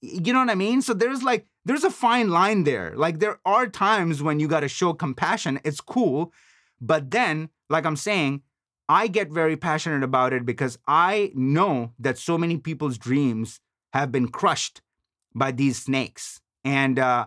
You 0.00 0.32
know 0.32 0.40
what 0.40 0.50
I 0.50 0.54
mean? 0.54 0.82
So, 0.82 0.92
there's 0.92 1.22
like, 1.22 1.46
there's 1.64 1.84
a 1.84 1.90
fine 1.90 2.28
line 2.30 2.64
there. 2.64 2.92
Like, 2.96 3.20
there 3.20 3.40
are 3.46 3.66
times 3.66 4.22
when 4.22 4.38
you 4.40 4.48
gotta 4.48 4.68
show 4.68 4.92
compassion. 4.92 5.60
It's 5.64 5.80
cool. 5.80 6.32
But 6.80 7.10
then, 7.10 7.48
like 7.70 7.86
I'm 7.86 7.96
saying, 7.96 8.42
I 8.88 9.06
get 9.06 9.30
very 9.30 9.56
passionate 9.56 10.02
about 10.02 10.32
it 10.32 10.44
because 10.44 10.78
I 10.86 11.32
know 11.34 11.92
that 11.98 12.18
so 12.18 12.36
many 12.36 12.58
people's 12.58 12.98
dreams 12.98 13.60
have 13.92 14.12
been 14.12 14.28
crushed 14.28 14.82
by 15.34 15.52
these 15.52 15.80
snakes. 15.80 16.40
And 16.64 16.98
uh, 16.98 17.26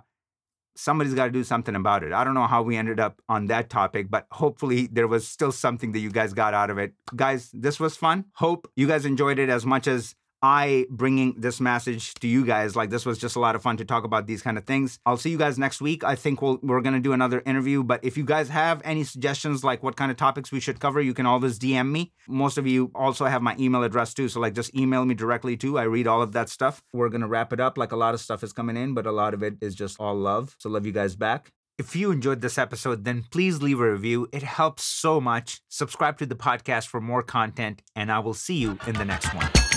somebody's 0.75 1.13
got 1.13 1.25
to 1.25 1.31
do 1.31 1.43
something 1.43 1.75
about 1.75 2.03
it. 2.03 2.13
I 2.13 2.23
don't 2.23 2.33
know 2.33 2.47
how 2.47 2.61
we 2.63 2.77
ended 2.77 2.99
up 2.99 3.21
on 3.29 3.47
that 3.47 3.69
topic, 3.69 4.09
but 4.09 4.27
hopefully 4.31 4.87
there 4.91 5.07
was 5.07 5.27
still 5.27 5.51
something 5.51 5.91
that 5.93 5.99
you 5.99 6.11
guys 6.11 6.33
got 6.33 6.53
out 6.53 6.69
of 6.69 6.77
it. 6.77 6.93
Guys, 7.15 7.49
this 7.53 7.79
was 7.79 7.95
fun. 7.95 8.25
Hope 8.33 8.69
you 8.75 8.87
guys 8.87 9.05
enjoyed 9.05 9.39
it 9.39 9.49
as 9.49 9.65
much 9.65 9.87
as 9.87 10.15
I 10.45 10.85
bringing 10.91 11.33
this 11.39 11.59
message 11.59 12.13
to 12.15 12.27
you 12.27 12.45
guys. 12.45 12.75
Like 12.75 12.91
this 12.91 13.03
was 13.03 13.17
just 13.17 13.35
a 13.35 13.39
lot 13.39 13.55
of 13.55 13.63
fun 13.63 13.77
to 13.77 13.85
talk 13.85 14.03
about 14.03 14.27
these 14.27 14.43
kind 14.43 14.59
of 14.59 14.65
things. 14.65 14.99
I'll 15.03 15.17
see 15.17 15.31
you 15.31 15.39
guys 15.39 15.57
next 15.57 15.81
week. 15.81 16.03
I 16.03 16.13
think 16.13 16.39
we'll, 16.39 16.59
we're 16.61 16.81
gonna 16.81 16.99
do 16.99 17.13
another 17.13 17.41
interview. 17.47 17.81
But 17.81 18.05
if 18.05 18.15
you 18.15 18.23
guys 18.23 18.49
have 18.49 18.79
any 18.85 19.03
suggestions, 19.03 19.63
like 19.63 19.81
what 19.81 19.95
kind 19.95 20.11
of 20.11 20.17
topics 20.17 20.51
we 20.51 20.59
should 20.59 20.79
cover, 20.79 21.01
you 21.01 21.15
can 21.15 21.25
always 21.25 21.57
DM 21.57 21.89
me. 21.89 22.13
Most 22.27 22.59
of 22.59 22.67
you 22.67 22.91
also 22.93 23.25
have 23.25 23.41
my 23.41 23.55
email 23.57 23.81
address 23.81 24.13
too, 24.13 24.29
so 24.29 24.39
like 24.39 24.53
just 24.53 24.75
email 24.75 25.03
me 25.03 25.15
directly 25.15 25.57
too. 25.57 25.79
I 25.79 25.83
read 25.83 26.05
all 26.05 26.21
of 26.21 26.33
that 26.33 26.49
stuff. 26.49 26.83
We're 26.93 27.09
gonna 27.09 27.27
wrap 27.27 27.51
it 27.51 27.59
up. 27.59 27.75
Like 27.75 27.91
a 27.91 27.97
lot 27.97 28.13
of 28.13 28.19
stuff 28.19 28.43
is 28.43 28.53
coming 28.53 28.77
in, 28.77 28.93
but 28.93 29.07
a 29.07 29.11
lot 29.11 29.33
of 29.33 29.41
it 29.41 29.55
is 29.61 29.73
just 29.73 29.99
all 29.99 30.15
love. 30.15 30.55
So 30.59 30.69
love 30.69 30.85
you 30.85 30.91
guys 30.91 31.15
back. 31.15 31.53
If 31.79 31.95
you 31.95 32.11
enjoyed 32.11 32.41
this 32.41 32.59
episode, 32.59 33.03
then 33.03 33.25
please 33.31 33.63
leave 33.63 33.79
a 33.79 33.91
review. 33.91 34.27
It 34.31 34.43
helps 34.43 34.83
so 34.83 35.19
much. 35.19 35.59
Subscribe 35.69 36.19
to 36.19 36.27
the 36.27 36.35
podcast 36.35 36.85
for 36.85 37.01
more 37.01 37.23
content, 37.23 37.81
and 37.95 38.11
I 38.11 38.19
will 38.19 38.35
see 38.35 38.57
you 38.57 38.77
in 38.85 38.93
the 38.93 39.05
next 39.05 39.33
one. 39.33 39.74